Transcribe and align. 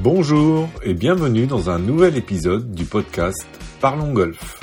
Bonjour 0.00 0.68
et 0.84 0.94
bienvenue 0.94 1.48
dans 1.48 1.70
un 1.70 1.80
nouvel 1.80 2.16
épisode 2.16 2.72
du 2.72 2.84
podcast 2.84 3.48
Parlons 3.80 4.12
Golf. 4.12 4.60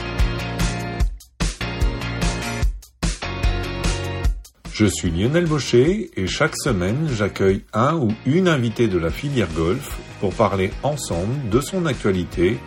Je 4.72 4.86
suis 4.86 5.12
Lionel 5.12 5.46
Baucher 5.46 6.10
et 6.15 6.28
chaque 6.28 6.56
semaine 6.56 7.10
j'accueille 7.13 7.65
un 7.74 7.97
ou 7.97 8.13
une 8.26 8.47
invitée 8.47 8.87
de 8.87 8.97
la 8.97 9.10
filière 9.10 9.51
golf 9.54 10.00
pour 10.22 10.33
parler 10.33 10.72
ensemble 10.83 11.49
de 11.49 11.60
son 11.60 11.86
actualité 11.86 12.58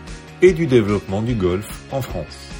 et 0.43 0.53
du 0.53 0.67
développement 0.67 1.23
du 1.23 1.35
golf 1.35 1.85
en 1.91 2.03
France. 2.03 2.51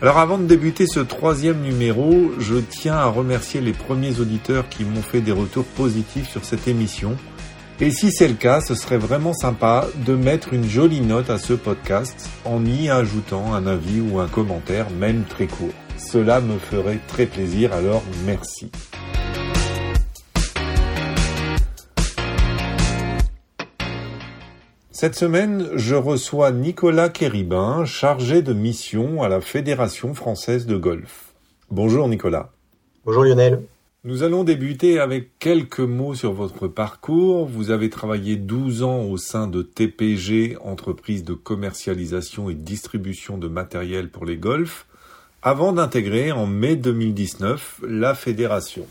Alors 0.00 0.16
avant 0.16 0.38
de 0.38 0.46
débuter 0.46 0.86
ce 0.86 1.00
troisième 1.00 1.60
numéro, 1.60 2.32
je 2.38 2.56
tiens 2.56 2.96
à 2.96 3.08
remercier 3.08 3.60
les 3.60 3.74
premiers 3.74 4.20
auditeurs 4.20 4.70
qui 4.70 4.84
m'ont 4.84 5.02
fait 5.02 5.20
des 5.20 5.32
retours 5.32 5.66
positifs 5.66 6.30
sur 6.30 6.46
cette 6.46 6.66
émission. 6.66 7.18
Et 7.80 7.90
si 7.90 8.12
c'est 8.12 8.28
le 8.28 8.34
cas, 8.34 8.60
ce 8.60 8.76
serait 8.76 8.98
vraiment 8.98 9.32
sympa 9.32 9.88
de 10.06 10.14
mettre 10.14 10.52
une 10.52 10.62
jolie 10.62 11.00
note 11.00 11.28
à 11.28 11.38
ce 11.38 11.54
podcast 11.54 12.30
en 12.44 12.64
y 12.64 12.88
ajoutant 12.88 13.52
un 13.52 13.66
avis 13.66 14.00
ou 14.00 14.20
un 14.20 14.28
commentaire, 14.28 14.90
même 14.90 15.24
très 15.24 15.48
court. 15.48 15.74
Cela 15.98 16.40
me 16.40 16.56
ferait 16.58 17.00
très 17.08 17.26
plaisir, 17.26 17.72
alors 17.72 18.04
merci. 18.24 18.70
Cette 24.92 25.16
semaine, 25.16 25.68
je 25.74 25.96
reçois 25.96 26.52
Nicolas 26.52 27.08
Kéribin, 27.08 27.84
chargé 27.84 28.40
de 28.42 28.52
mission 28.52 29.24
à 29.24 29.28
la 29.28 29.40
Fédération 29.40 30.14
française 30.14 30.66
de 30.66 30.76
golf. 30.76 31.34
Bonjour 31.72 32.06
Nicolas. 32.06 32.52
Bonjour 33.04 33.24
Lionel. 33.24 33.64
Nous 34.06 34.22
allons 34.22 34.44
débuter 34.44 34.98
avec 34.98 35.38
quelques 35.38 35.80
mots 35.80 36.14
sur 36.14 36.34
votre 36.34 36.68
parcours. 36.68 37.46
Vous 37.46 37.70
avez 37.70 37.88
travaillé 37.88 38.36
12 38.36 38.82
ans 38.82 39.04
au 39.04 39.16
sein 39.16 39.46
de 39.46 39.62
TPG, 39.62 40.58
entreprise 40.60 41.24
de 41.24 41.32
commercialisation 41.32 42.50
et 42.50 42.54
distribution 42.54 43.38
de 43.38 43.48
matériel 43.48 44.10
pour 44.10 44.26
les 44.26 44.36
golfs, 44.36 44.84
avant 45.42 45.72
d'intégrer 45.72 46.32
en 46.32 46.46
mai 46.46 46.76
2019 46.76 47.80
la 47.88 48.14
fédération 48.14 48.86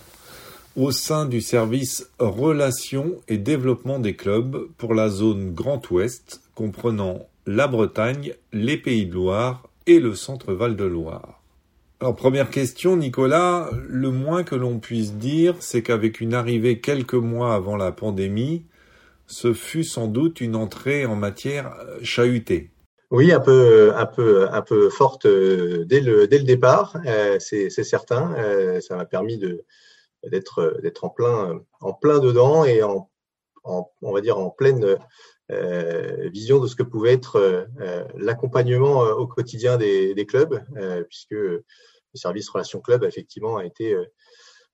au 0.75 0.89
sein 0.89 1.27
du 1.27 1.41
service 1.41 2.09
Relations 2.17 3.11
et 3.27 3.37
développement 3.37 3.99
des 3.99 4.15
clubs 4.15 4.67
pour 4.79 4.95
la 4.95 5.09
zone 5.09 5.53
Grand 5.53 5.91
Ouest, 5.91 6.41
comprenant 6.55 7.27
la 7.45 7.67
Bretagne, 7.67 8.33
les 8.51 8.77
Pays 8.77 9.05
de 9.05 9.13
Loire 9.13 9.69
et 9.85 9.99
le 9.99 10.15
centre 10.15 10.53
Val-de-Loire. 10.53 11.42
Alors 12.03 12.17
première 12.17 12.49
question, 12.49 12.97
Nicolas, 12.97 13.69
le 13.87 14.11
moins 14.11 14.43
que 14.43 14.55
l'on 14.55 14.79
puisse 14.79 15.13
dire, 15.13 15.55
c'est 15.61 15.81
qu'avec 15.81 16.19
une 16.19 16.33
arrivée 16.33 16.81
quelques 16.81 17.13
mois 17.13 17.55
avant 17.55 17.77
la 17.77 17.93
pandémie, 17.93 18.65
ce 19.25 19.53
fut 19.53 19.85
sans 19.85 20.07
doute 20.07 20.41
une 20.41 20.57
entrée 20.57 21.05
en 21.05 21.15
matière 21.15 21.73
chahutée. 22.01 22.71
Oui, 23.09 23.31
un 23.31 23.39
peu, 23.39 23.93
un 23.95 24.05
peu, 24.05 24.49
un 24.51 24.61
peu 24.61 24.89
forte 24.89 25.27
euh, 25.27 25.85
dès 25.85 26.01
le, 26.01 26.27
départ, 26.27 26.97
euh, 27.05 27.37
c'est 27.39 27.69
certain. 27.69 28.35
Euh, 28.37 28.81
ça 28.81 28.97
m'a 28.97 29.05
permis 29.05 29.41
d'être 30.29 30.75
en 31.03 31.09
plein 31.09 31.61
en 31.79 31.93
plein 31.93 32.19
dedans 32.19 32.65
et 32.65 32.83
en, 32.83 33.09
en 33.63 33.89
on 34.01 34.11
va 34.11 34.21
dire 34.21 34.37
en 34.37 34.49
pleine 34.49 34.97
euh, 35.51 36.29
vision 36.29 36.59
de 36.59 36.67
ce 36.67 36.75
que 36.75 36.83
pouvait 36.83 37.13
être 37.13 37.35
euh, 37.37 38.03
l'accompagnement 38.15 39.01
au 39.01 39.27
quotidien 39.27 39.77
des, 39.77 40.25
clubs 40.27 40.63
euh, 40.77 41.03
puisque 41.03 41.31
le 41.31 41.63
service 42.13 42.49
relations 42.49 42.79
club 42.79 43.03
effectivement 43.03 43.57
a 43.57 43.65
été 43.65 43.95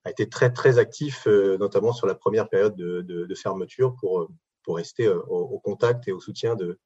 a 0.06 0.10
été 0.10 0.30
très 0.30 0.52
très 0.52 0.78
actif 0.78 1.28
notamment 1.28 1.94
sur 1.94 2.08
la 2.08 2.16
première 2.16 2.50
période 2.50 2.76
de, 2.76 3.36
fermeture 3.36 3.96
pour 4.00 4.30
pour 4.64 4.78
rester 4.78 5.08
au, 5.08 5.60
contact 5.60 6.08
et 6.08 6.12
au 6.12 6.20
soutien 6.20 6.56
de, 6.56 6.78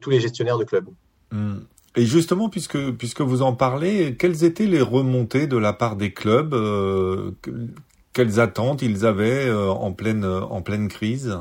tous 0.00 0.10
les 0.10 0.20
gestionnaires 0.20 0.58
de 0.58 0.64
clubs. 0.64 0.88
Mmh. 1.30 1.58
Et 1.96 2.06
justement, 2.06 2.48
puisque, 2.48 2.92
puisque 2.92 3.22
vous 3.22 3.42
en 3.42 3.54
parlez, 3.54 4.16
quelles 4.16 4.44
étaient 4.44 4.66
les 4.66 4.80
remontées 4.80 5.46
de 5.46 5.56
la 5.56 5.72
part 5.72 5.96
des 5.96 6.12
clubs 6.12 6.54
euh, 6.54 7.32
quelles 8.18 8.40
attentes 8.40 8.82
ils 8.82 9.06
avaient 9.06 9.46
euh, 9.46 9.70
en 9.70 9.92
pleine 9.92 10.24
euh, 10.24 10.40
en 10.40 10.60
pleine 10.60 10.88
crise? 10.88 11.38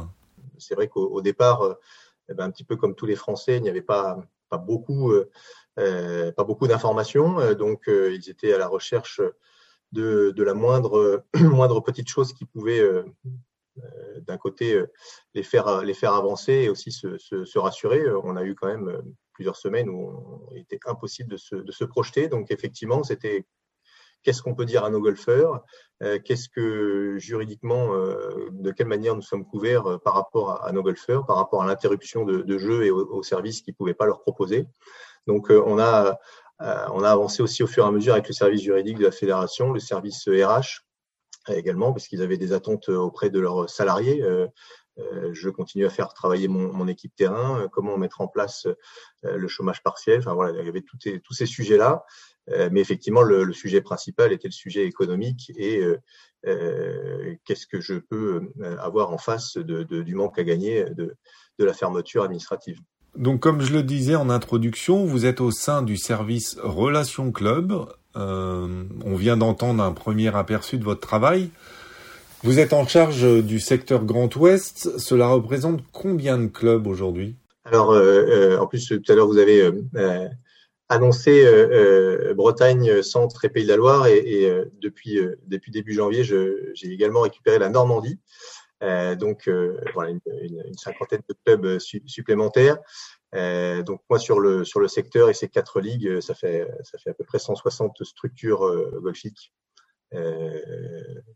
C'est 0.59 0.75
vrai 0.75 0.87
qu'au 0.87 1.21
départ, 1.21 1.63
euh, 1.63 1.73
eh 2.29 2.35
ben, 2.35 2.43
un 2.43 2.51
petit 2.51 2.63
peu 2.63 2.75
comme 2.75 2.93
tous 2.93 3.07
les 3.07 3.15
Français, 3.15 3.57
il 3.57 3.63
n'y 3.63 3.69
avait 3.69 3.81
pas 3.81 4.23
pas 4.49 4.59
beaucoup 4.59 5.11
beaucoup 6.37 6.67
d'informations, 6.67 7.53
donc 7.55 7.85
ils 7.87 8.29
étaient 8.29 8.53
à 8.53 8.59
la 8.59 8.67
recherche 8.67 9.21
de, 9.91 10.31
de 10.35 10.43
la 10.43 10.53
moindre 10.53 11.25
moindre 11.41 11.81
petite 11.81 12.07
chose 12.07 12.31
qui 12.31 12.45
pouvait 12.45 12.81
d'un 14.21 14.37
côté 14.37 14.81
les 15.33 15.43
faire 15.43 15.81
les 15.81 15.93
faire 15.95 16.13
avancer 16.13 16.53
et 16.53 16.69
aussi 16.69 16.91
se, 16.91 17.17
se, 17.17 17.43
se, 17.43 17.59
rassurer. 17.59 18.03
On 18.23 18.37
a 18.37 18.43
eu 18.43 18.55
quand 18.55 18.67
même 18.67 19.01
plusieurs 19.33 19.57
semaines 19.57 19.89
où 19.89 20.47
il 20.53 20.61
était 20.61 20.79
impossible 20.85 21.29
de 21.29 21.37
se, 21.37 21.55
de 21.55 21.71
se 21.71 21.83
projeter, 21.83 22.29
donc 22.29 22.51
effectivement 22.51 23.03
c'était 23.03 23.45
qu'est-ce 24.23 24.41
qu'on 24.41 24.55
peut 24.55 24.65
dire 24.65 24.83
à 24.83 24.89
nos 24.89 24.99
golfeurs, 24.99 25.63
euh, 26.03 26.19
qu'est-ce 26.23 26.49
que 26.49 27.15
juridiquement, 27.17 27.93
euh, 27.93 28.49
de 28.51 28.71
quelle 28.71 28.87
manière 28.87 29.15
nous 29.15 29.21
sommes 29.21 29.45
couverts 29.45 29.87
euh, 29.87 29.97
par 29.97 30.13
rapport 30.13 30.63
à, 30.63 30.71
nos 30.71 30.83
golfeurs, 30.83 31.25
par 31.25 31.37
rapport 31.37 31.63
à 31.63 31.65
l'interruption 31.65 32.23
de, 32.25 32.57
jeu 32.57 32.85
et 32.85 32.91
aux, 32.91 33.23
services 33.23 33.61
qu'ils 33.61 33.73
ne 33.73 33.77
pouvaient 33.77 33.93
pas 33.93 34.05
leur 34.05 34.21
proposer. 34.21 34.67
Donc 35.25 35.49
on 35.49 35.79
a 35.79 36.17
on 36.59 37.03
a 37.03 37.11
avancé 37.11 37.43
aussi 37.43 37.61
au 37.61 37.67
fur 37.67 37.85
et 37.85 37.87
à 37.87 37.91
mesure 37.91 38.13
avec 38.13 38.27
le 38.27 38.33
service 38.33 38.61
juridique 38.61 38.97
de 38.97 39.03
la 39.03 39.11
fédération, 39.11 39.71
le 39.71 39.79
service 39.79 40.27
RH 40.27 40.83
également, 41.49 41.93
parce 41.93 42.07
qu'ils 42.07 42.21
avaient 42.23 42.37
des 42.37 42.51
attentes 42.51 42.89
auprès 42.89 43.29
de 43.29 43.39
leurs 43.39 43.69
salariés. 43.69 44.23
Je 45.31 45.49
continue 45.49 45.85
à 45.85 45.89
faire 45.89 46.13
travailler 46.13 46.47
mon, 46.47 46.87
équipe 46.87 47.15
terrain, 47.15 47.67
comment 47.71 47.97
mettre 47.97 48.21
en 48.21 48.27
place 48.27 48.67
le 49.23 49.47
chômage 49.47 49.83
partiel. 49.83 50.19
Enfin 50.19 50.33
voilà, 50.33 50.59
il 50.59 50.65
y 50.65 50.69
avait 50.69 50.81
tous 50.81 50.97
ces, 50.99 51.19
tous 51.19 51.33
ces 51.33 51.45
sujets-là. 51.45 52.03
Euh, 52.49 52.69
mais 52.71 52.79
effectivement, 52.79 53.23
le, 53.23 53.51
sujet 53.53 53.81
principal 53.81 54.31
était 54.31 54.47
le 54.47 54.53
sujet 54.53 54.85
économique 54.85 55.51
et 55.57 55.79
euh, 55.79 55.99
euh, 56.45 57.35
qu'est-ce 57.45 57.67
que 57.67 57.81
je 57.81 57.95
peux 57.95 58.41
avoir 58.79 59.11
en 59.11 59.17
face 59.17 59.57
du 59.57 60.15
manque 60.15 60.39
à 60.39 60.43
gagner 60.43 60.85
de, 60.95 61.15
la 61.59 61.73
fermeture 61.73 62.23
administrative. 62.23 62.79
Donc, 63.15 63.39
comme 63.39 63.61
je 63.61 63.73
le 63.73 63.83
disais 63.83 64.15
en 64.15 64.29
introduction, 64.29 65.05
vous 65.05 65.25
êtes 65.25 65.41
au 65.41 65.51
sein 65.51 65.81
du 65.81 65.97
service 65.97 66.57
Relations 66.61 67.31
Club. 67.31 67.87
Euh, 68.15 68.83
on 69.03 69.15
vient 69.15 69.37
d'entendre 69.37 69.83
un 69.83 69.91
premier 69.91 70.35
aperçu 70.35 70.77
de 70.77 70.83
votre 70.83 71.01
travail. 71.01 71.49
Vous 72.43 72.59
êtes 72.59 72.73
en 72.73 72.87
charge 72.87 73.43
du 73.43 73.59
secteur 73.59 74.05
Grand 74.05 74.33
Ouest. 74.35 74.97
Cela 74.99 75.27
représente 75.27 75.81
combien 75.91 76.37
de 76.37 76.47
clubs 76.47 76.87
aujourd'hui? 76.87 77.35
Alors, 77.65 77.91
euh, 77.91 78.57
en 78.57 78.67
plus, 78.67 78.87
tout 78.87 79.11
à 79.11 79.15
l'heure, 79.15 79.27
vous 79.27 79.39
avez 79.39 79.61
euh, 79.61 80.27
annoncé 80.89 81.45
euh, 81.45 82.29
euh, 82.29 82.33
Bretagne, 82.33 83.01
Centre 83.01 83.43
et 83.45 83.49
Pays 83.49 83.63
de 83.63 83.69
la 83.69 83.75
Loire 83.75 84.07
et, 84.07 84.17
et 84.17 84.49
euh, 84.49 84.65
depuis 84.81 85.19
depuis 85.45 85.71
début 85.71 85.93
janvier, 85.93 86.23
j'ai 86.23 86.91
également 86.91 87.21
récupéré 87.21 87.59
la 87.59 87.69
Normandie. 87.69 88.19
donc 88.81 89.49
voilà 89.93 90.11
une, 90.11 90.21
cinquantaine 90.77 91.21
de 91.27 91.35
clubs 91.45 91.79
su, 91.79 92.01
supplémentaires. 92.05 92.77
donc 93.33 94.01
moi 94.09 94.19
sur 94.19 94.39
le 94.39 94.63
sur 94.63 94.79
le 94.79 94.87
secteur 94.87 95.29
et 95.29 95.33
ces 95.33 95.49
quatre 95.49 95.81
ligues, 95.81 96.21
ça 96.21 96.35
fait 96.35 96.67
ça 96.83 96.97
fait 96.97 97.09
à 97.09 97.13
peu 97.13 97.23
près 97.23 97.39
160 97.39 98.03
structures 98.03 98.91
golfiques. 99.01 99.51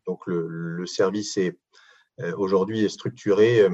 Donc 0.06 0.26
le, 0.28 0.48
le, 0.48 0.86
service 0.86 1.38
est 1.38 1.58
aujourd'hui 2.38 2.86
est 2.86 2.90
structuré 2.90 3.68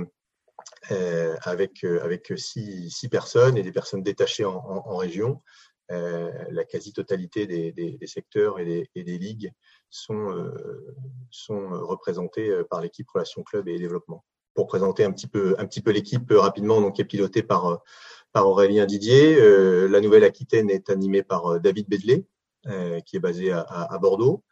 euh, 0.91 1.35
avec 1.41 1.83
avec 1.83 2.33
six, 2.35 2.89
six, 2.89 3.09
personnes 3.09 3.57
et 3.57 3.63
des 3.63 3.71
personnes 3.71 4.03
détachées 4.03 4.45
en, 4.45 4.55
en, 4.55 4.95
région. 4.95 5.41
Euh, 5.89 6.29
la 6.51 6.65
quasi-totalité 6.65 7.47
des, 7.47 7.71
des, 7.71 7.97
des, 7.97 8.07
secteurs 8.07 8.59
et 8.59 8.65
des, 8.65 8.89
et 8.95 9.03
des 9.05 9.17
ligues 9.17 9.53
sont, 9.89 10.31
euh, 10.31 10.94
sont 11.31 11.69
représentés 11.69 12.50
euh, 12.50 12.65
par 12.69 12.81
l'équipe 12.81 13.09
Relations 13.09 13.41
Club 13.43 13.69
et 13.69 13.79
Développement. 13.79 14.25
Pour 14.53 14.67
présenter 14.67 15.05
un 15.05 15.13
petit 15.13 15.27
peu, 15.27 15.55
un 15.59 15.65
petit 15.65 15.79
peu 15.79 15.91
l'équipe 15.91 16.29
rapidement, 16.31 16.81
donc 16.81 16.95
qui 16.95 17.01
est 17.01 17.05
pilotée 17.05 17.41
par, 17.41 17.83
par 18.33 18.50
Aurélien 18.50 18.85
Didier. 18.85 19.39
la 19.88 20.01
Nouvelle-Aquitaine 20.01 20.69
est 20.71 20.89
animée 20.89 21.21
par 21.21 21.59
David 21.61 21.88
Bedley, 21.88 22.25
qui 23.05 23.17
est 23.17 23.19
basé 23.19 23.51
à, 23.51 23.61
à 23.61 23.97
Bordeaux. 24.00 24.43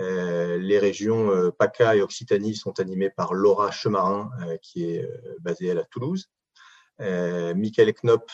Euh, 0.00 0.58
les 0.58 0.78
régions 0.78 1.50
PACA 1.58 1.96
et 1.96 2.02
Occitanie 2.02 2.54
sont 2.54 2.78
animées 2.80 3.10
par 3.10 3.34
Laura 3.34 3.70
Chemarin, 3.70 4.30
euh, 4.42 4.56
qui 4.62 4.84
est 4.84 5.08
basée 5.40 5.70
à 5.70 5.74
la 5.74 5.84
Toulouse. 5.84 6.30
Euh, 7.00 7.54
Michael 7.54 7.92
Knopp 7.94 8.30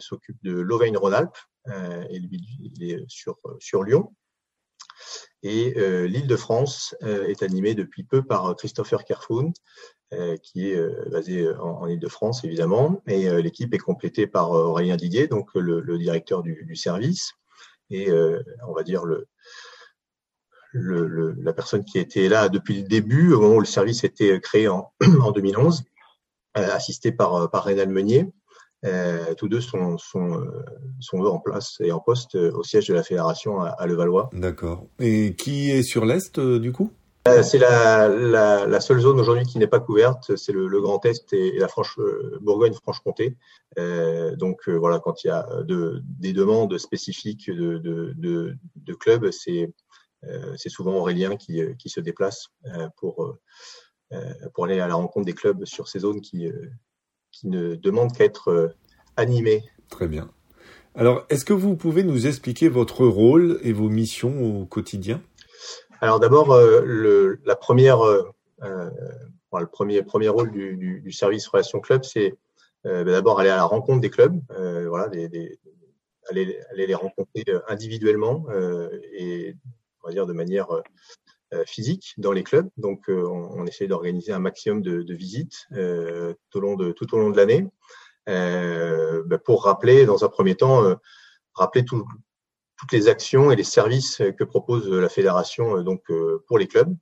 s'occupe 0.00 0.42
de 0.42 0.52
l'Auvergne-Rhône-Alpes, 0.52 1.38
euh, 1.68 2.04
et 2.10 2.18
lui, 2.18 2.40
il 2.60 2.90
est 2.90 3.04
sur, 3.08 3.38
sur 3.58 3.84
Lyon. 3.84 4.14
Et 5.42 5.74
euh, 5.76 6.06
l'île 6.06 6.26
de 6.26 6.36
France 6.36 6.94
euh, 7.02 7.26
est 7.26 7.42
animée 7.42 7.74
depuis 7.74 8.04
peu 8.04 8.22
par 8.22 8.54
Christopher 8.56 9.04
Kerfoun, 9.04 9.52
qui 10.42 10.68
est 10.68 11.08
basé 11.10 11.48
en, 11.54 11.80
en 11.80 11.86
Ile-de-France 11.86 12.44
évidemment, 12.44 13.02
et 13.06 13.30
l'équipe 13.40 13.72
est 13.72 13.78
complétée 13.78 14.26
par 14.26 14.50
Aurélien 14.50 14.96
Didier, 14.96 15.26
donc 15.26 15.48
le, 15.54 15.80
le 15.80 15.96
directeur 15.96 16.42
du, 16.42 16.66
du, 16.66 16.76
service, 16.76 17.32
et 17.88 18.12
on 18.12 18.74
va 18.74 18.82
dire 18.82 19.06
le, 19.06 19.26
le, 20.72 21.06
le, 21.06 21.34
la 21.42 21.52
personne 21.52 21.84
qui 21.84 21.98
était 21.98 22.28
là 22.28 22.48
depuis 22.48 22.82
le 22.82 22.88
début, 22.88 23.32
au 23.32 23.40
moment 23.40 23.56
où 23.56 23.60
le 23.60 23.66
service 23.66 24.04
était 24.04 24.40
créé 24.40 24.68
en, 24.68 24.90
en 25.22 25.30
2011. 25.32 25.84
assisté 26.54 27.12
par, 27.12 27.50
par 27.50 27.64
Rénal 27.64 27.88
Meunier. 27.88 28.26
tous 29.38 29.48
deux 29.48 29.60
sont, 29.60 29.96
sont, 29.98 30.44
sont 31.00 31.18
en 31.18 31.38
place 31.38 31.76
et 31.80 31.92
en 31.92 32.00
poste 32.00 32.34
au 32.34 32.62
siège 32.62 32.88
de 32.88 32.94
la 32.94 33.02
fédération 33.02 33.60
à, 33.60 33.68
à 33.68 33.86
Levallois. 33.86 34.30
D'accord. 34.32 34.86
Et 34.98 35.34
qui 35.34 35.70
est 35.70 35.82
sur 35.82 36.04
l'Est, 36.04 36.40
du 36.40 36.72
coup? 36.72 36.90
Euh, 37.28 37.44
c'est 37.44 37.58
la, 37.58 38.08
la, 38.08 38.66
la, 38.66 38.80
seule 38.80 38.98
zone 38.98 39.20
aujourd'hui 39.20 39.46
qui 39.46 39.58
n'est 39.58 39.68
pas 39.68 39.78
couverte, 39.78 40.34
c'est 40.34 40.50
le, 40.50 40.66
le, 40.66 40.80
Grand 40.80 41.04
Est 41.06 41.32
et, 41.32 41.56
la 41.56 41.68
Franche, 41.68 41.96
euh, 42.00 42.36
Bourgogne-Franche-Comté. 42.40 43.36
Euh, 43.78 44.34
donc 44.34 44.68
euh, 44.68 44.72
voilà, 44.74 44.98
quand 44.98 45.22
il 45.22 45.28
y 45.28 45.30
a 45.30 45.46
de, 45.62 46.02
des 46.02 46.32
demandes 46.32 46.76
spécifiques 46.78 47.48
de, 47.48 47.78
de, 47.78 48.56
de 48.74 48.94
clubs, 48.94 49.30
c'est 49.30 49.72
c'est 50.56 50.68
souvent 50.68 50.94
Aurélien 50.94 51.36
qui, 51.36 51.60
qui 51.78 51.88
se 51.88 52.00
déplace 52.00 52.48
pour 52.96 53.36
pour 54.54 54.64
aller 54.64 54.80
à 54.80 54.86
la 54.86 54.94
rencontre 54.94 55.26
des 55.26 55.32
clubs 55.32 55.64
sur 55.64 55.88
ces 55.88 56.00
zones 56.00 56.20
qui 56.20 56.48
qui 57.30 57.48
ne 57.48 57.74
demandent 57.74 58.12
qu'à 58.12 58.24
être 58.24 58.74
animées. 59.16 59.62
Très 59.88 60.08
bien. 60.08 60.30
Alors, 60.94 61.24
est-ce 61.30 61.44
que 61.44 61.54
vous 61.54 61.74
pouvez 61.76 62.04
nous 62.04 62.26
expliquer 62.26 62.68
votre 62.68 63.06
rôle 63.06 63.58
et 63.62 63.72
vos 63.72 63.88
missions 63.88 64.60
au 64.60 64.66
quotidien? 64.66 65.22
Alors 66.02 66.20
d'abord, 66.20 66.52
euh, 66.52 66.82
le, 66.84 67.40
la 67.44 67.56
première, 67.56 68.04
euh, 68.04 68.28
euh 68.62 68.90
le 69.58 69.66
premier, 69.66 70.02
premier 70.02 70.28
rôle 70.28 70.50
du, 70.50 70.76
du, 70.76 71.00
du 71.00 71.12
service 71.12 71.46
relation 71.46 71.80
club, 71.80 72.04
c'est 72.04 72.34
euh, 72.86 73.04
bah, 73.04 73.12
d'abord 73.12 73.38
aller 73.38 73.50
à 73.50 73.56
la 73.56 73.64
rencontre 73.64 74.00
des 74.00 74.10
clubs, 74.10 74.40
voilà, 74.48 75.08
des, 75.08 75.28
des, 75.28 75.58
aller, 76.28 76.58
aller, 76.70 76.86
les 76.86 76.94
rencontrer 76.94 77.44
individuellement 77.68 78.46
et 79.14 79.54
on 80.02 80.08
va 80.08 80.12
dire 80.12 80.26
de 80.26 80.32
manière 80.32 80.68
physique 81.66 82.14
dans 82.16 82.32
les 82.32 82.42
clubs. 82.42 82.68
Donc, 82.78 83.04
on, 83.08 83.12
on, 83.12 83.66
essaie 83.66 83.86
d'organiser 83.86 84.32
un 84.32 84.38
maximum 84.38 84.80
de, 84.82 85.14
visites 85.14 85.66
tout 85.70 86.58
au 86.58 86.60
long 86.60 86.76
de 86.76 87.36
l'année 87.36 87.66
bah, 88.26 89.38
pour 89.44 89.64
rappeler, 89.64 90.06
dans 90.06 90.24
un 90.24 90.28
premier 90.28 90.54
temps, 90.54 90.96
rappeler 91.54 91.84
tout, 91.84 92.06
toutes 92.82 92.92
les 92.92 93.06
actions 93.06 93.52
et 93.52 93.56
les 93.56 93.62
services 93.62 94.20
que 94.36 94.42
propose 94.42 94.88
la 94.88 95.08
fédération 95.08 95.76
euh, 95.76 95.82
donc 95.82 96.02
euh, 96.10 96.44
pour 96.48 96.58
les 96.58 96.66
clubs. 96.66 96.92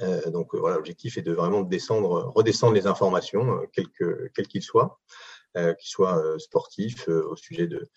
Euh, 0.00 0.30
donc 0.30 0.54
voilà, 0.54 0.76
l'objectif 0.76 1.16
est 1.16 1.22
de 1.22 1.32
vraiment 1.32 1.62
descendre, 1.62 2.30
redescendre 2.34 2.74
les 2.74 2.86
informations, 2.86 3.66
quels 3.72 4.46
qu'ils 4.46 4.62
soient, 4.62 5.00
qu'ils 5.54 5.90
soient 5.90 6.22
sportifs, 6.38 7.08
au 7.08 7.36
sujet 7.36 7.66
de, 7.66 7.88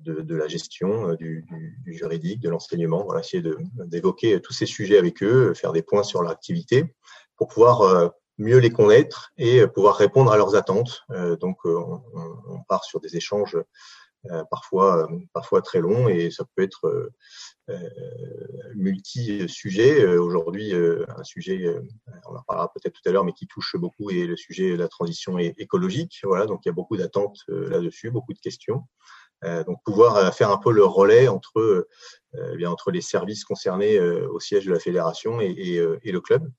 de, 0.00 0.20
de 0.20 0.36
la 0.36 0.48
gestion, 0.48 1.14
du, 1.14 1.44
du, 1.48 1.78
du, 1.84 1.94
juridique, 1.94 2.40
de 2.40 2.50
l'enseignement. 2.50 3.04
Voilà, 3.04 3.20
essayer 3.20 3.42
d'évoquer 3.86 4.40
tous 4.40 4.52
ces 4.52 4.66
sujets 4.66 4.98
avec 4.98 5.22
eux, 5.22 5.54
faire 5.54 5.72
des 5.72 5.82
points 5.82 6.02
sur 6.02 6.22
leur 6.22 6.30
activité 6.30 6.94
pour 7.36 7.48
pouvoir 7.48 8.12
mieux 8.38 8.58
les 8.58 8.70
connaître 8.70 9.32
et 9.38 9.66
pouvoir 9.66 9.96
répondre 9.96 10.32
à 10.32 10.36
leurs 10.36 10.54
attentes. 10.54 11.02
donc 11.40 11.58
on, 11.64 12.02
on 12.48 12.62
part 12.68 12.84
sur 12.84 13.00
des 13.00 13.16
échanges 13.16 13.56
euh, 13.56 13.64
parfois, 14.50 15.10
euh, 15.10 15.18
parfois 15.32 15.62
très 15.62 15.80
long 15.80 16.08
et 16.08 16.30
ça 16.30 16.44
peut 16.54 16.62
être 16.62 17.10
euh, 17.68 17.90
multi-sujet. 18.74 20.06
Aujourd'hui, 20.16 20.72
un 20.74 21.24
sujet, 21.24 21.74
on 22.28 22.36
en 22.36 22.42
parlera 22.42 22.72
peut-être 22.72 22.94
tout 22.94 23.08
à 23.08 23.12
l'heure, 23.12 23.24
mais 23.24 23.32
qui 23.32 23.46
touche 23.46 23.76
beaucoup 23.76 24.10
est 24.10 24.26
le 24.26 24.36
sujet 24.36 24.70
de 24.70 24.76
la 24.76 24.88
transition 24.88 25.38
écologique. 25.38 26.20
Voilà, 26.24 26.46
donc 26.46 26.60
il 26.64 26.68
y 26.68 26.70
a 26.70 26.74
beaucoup 26.74 26.96
d'attentes 26.96 27.38
là-dessus, 27.48 28.10
beaucoup 28.10 28.32
de 28.32 28.38
questions. 28.38 28.84
donc 29.66 29.78
pouvoir 29.84 30.34
faire 30.34 30.50
un 30.50 30.58
peu 30.58 30.72
le 30.72 30.84
relais 30.84 31.28
entre, 31.28 31.88
eh 32.34 32.56
bien, 32.56 32.70
entre 32.70 32.90
les 32.90 33.00
services 33.00 33.44
concernés 33.44 33.98
au 34.00 34.40
siège 34.40 34.66
de 34.66 34.72
la 34.72 34.80
fédération 34.80 35.40
et, 35.40 35.50
et, 35.50 35.84
et 36.02 36.12
le 36.12 36.20
club. 36.20 36.50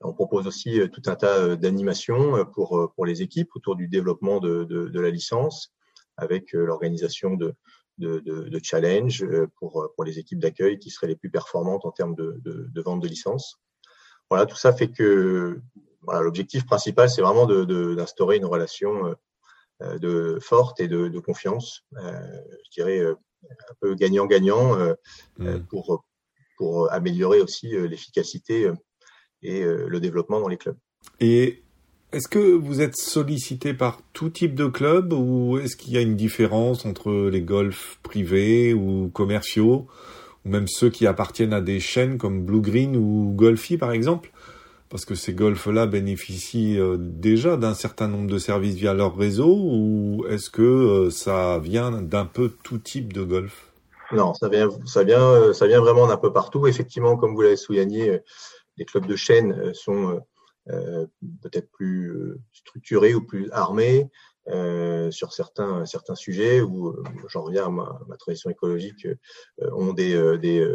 On 0.00 0.12
propose 0.12 0.46
aussi 0.46 0.80
tout 0.90 1.02
un 1.06 1.14
tas 1.14 1.56
d'animations 1.56 2.44
pour, 2.46 2.92
pour 2.94 3.06
les 3.06 3.22
équipes 3.22 3.54
autour 3.54 3.76
du 3.76 3.88
développement 3.88 4.40
de, 4.40 4.64
de, 4.64 4.88
de 4.88 5.00
la 5.00 5.10
licence, 5.10 5.72
avec 6.16 6.54
euh, 6.54 6.64
l'organisation 6.64 7.34
de, 7.34 7.54
de, 7.98 8.20
de, 8.20 8.48
de 8.48 8.60
challenge 8.62 9.22
euh, 9.22 9.46
pour, 9.58 9.90
pour 9.94 10.04
les 10.04 10.18
équipes 10.18 10.38
d'accueil 10.38 10.78
qui 10.78 10.90
seraient 10.90 11.06
les 11.06 11.16
plus 11.16 11.30
performantes 11.30 11.84
en 11.84 11.90
termes 11.90 12.14
de, 12.14 12.40
de, 12.44 12.68
de 12.70 12.82
vente 12.82 13.02
de 13.02 13.08
licences. 13.08 13.60
Voilà, 14.30 14.46
tout 14.46 14.56
ça 14.56 14.72
fait 14.72 14.90
que 14.90 15.60
voilà, 16.02 16.22
l'objectif 16.22 16.66
principal, 16.66 17.08
c'est 17.10 17.22
vraiment 17.22 17.46
d'instaurer 17.46 18.36
une 18.36 18.46
relation 18.46 19.14
euh, 19.82 19.98
de 19.98 20.38
forte 20.40 20.80
et 20.80 20.88
de, 20.88 21.18
confiance, 21.18 21.84
euh, 21.96 22.40
je 22.64 22.70
dirais 22.70 23.04
un 23.04 23.74
peu 23.80 23.94
gagnant-gagnant 23.94 24.76
mmh. 25.38 25.60
pour, 25.68 26.04
pour 26.56 26.92
améliorer 26.92 27.40
aussi 27.40 27.68
l'efficacité 27.68 28.70
et 29.42 29.64
le 29.64 29.98
développement 29.98 30.40
dans 30.40 30.48
les 30.48 30.56
clubs. 30.56 30.78
Et 31.18 31.61
est-ce 32.12 32.28
que 32.28 32.38
vous 32.38 32.82
êtes 32.82 32.96
sollicité 32.96 33.72
par 33.72 34.00
tout 34.12 34.28
type 34.28 34.54
de 34.54 34.66
club 34.66 35.12
ou 35.14 35.58
est-ce 35.58 35.76
qu'il 35.76 35.94
y 35.94 35.96
a 35.96 36.02
une 36.02 36.16
différence 36.16 36.84
entre 36.84 37.10
les 37.30 37.40
golfs 37.40 37.98
privés 38.02 38.74
ou 38.74 39.10
commerciaux 39.12 39.86
ou 40.44 40.48
même 40.50 40.68
ceux 40.68 40.90
qui 40.90 41.06
appartiennent 41.06 41.54
à 41.54 41.62
des 41.62 41.80
chaînes 41.80 42.18
comme 42.18 42.42
Blue 42.42 42.60
Green 42.60 42.96
ou 42.96 43.32
Golfi 43.34 43.78
par 43.78 43.92
exemple? 43.92 44.30
Parce 44.90 45.06
que 45.06 45.14
ces 45.14 45.32
golfs-là 45.32 45.86
bénéficient 45.86 46.78
euh, 46.78 46.98
déjà 46.98 47.56
d'un 47.56 47.72
certain 47.72 48.08
nombre 48.08 48.26
de 48.30 48.36
services 48.36 48.74
via 48.74 48.92
leur 48.92 49.16
réseau 49.16 49.56
ou 49.56 50.26
est-ce 50.28 50.50
que 50.50 50.60
euh, 50.60 51.10
ça 51.10 51.58
vient 51.60 51.90
d'un 51.90 52.26
peu 52.26 52.50
tout 52.62 52.76
type 52.76 53.14
de 53.14 53.22
golf? 53.22 53.72
Non, 54.12 54.34
ça 54.34 54.50
vient, 54.50 54.68
ça 54.84 55.02
vient, 55.02 55.54
ça 55.54 55.66
vient 55.66 55.80
vraiment 55.80 56.06
d'un 56.06 56.18
peu 56.18 56.30
partout. 56.30 56.66
Effectivement, 56.66 57.16
comme 57.16 57.34
vous 57.34 57.40
l'avez 57.40 57.56
souligné, 57.56 58.20
les 58.76 58.84
clubs 58.84 59.06
de 59.06 59.16
chaîne 59.16 59.72
sont 59.72 60.10
euh, 60.10 60.18
peut-être 60.66 61.70
plus 61.70 62.10
euh, 62.10 62.40
structurés 62.52 63.14
ou 63.14 63.22
plus 63.26 63.50
armés 63.50 64.08
euh, 64.48 65.10
sur 65.10 65.32
certains 65.32 65.86
certains 65.86 66.14
sujets 66.14 66.60
où 66.60 66.96
j'en 67.28 67.42
reviens 67.42 67.66
à 67.66 67.70
ma, 67.70 68.00
ma 68.08 68.16
transition 68.16 68.50
écologique 68.50 69.06
ont 69.60 69.92
des 69.92 70.38
des, 70.38 70.66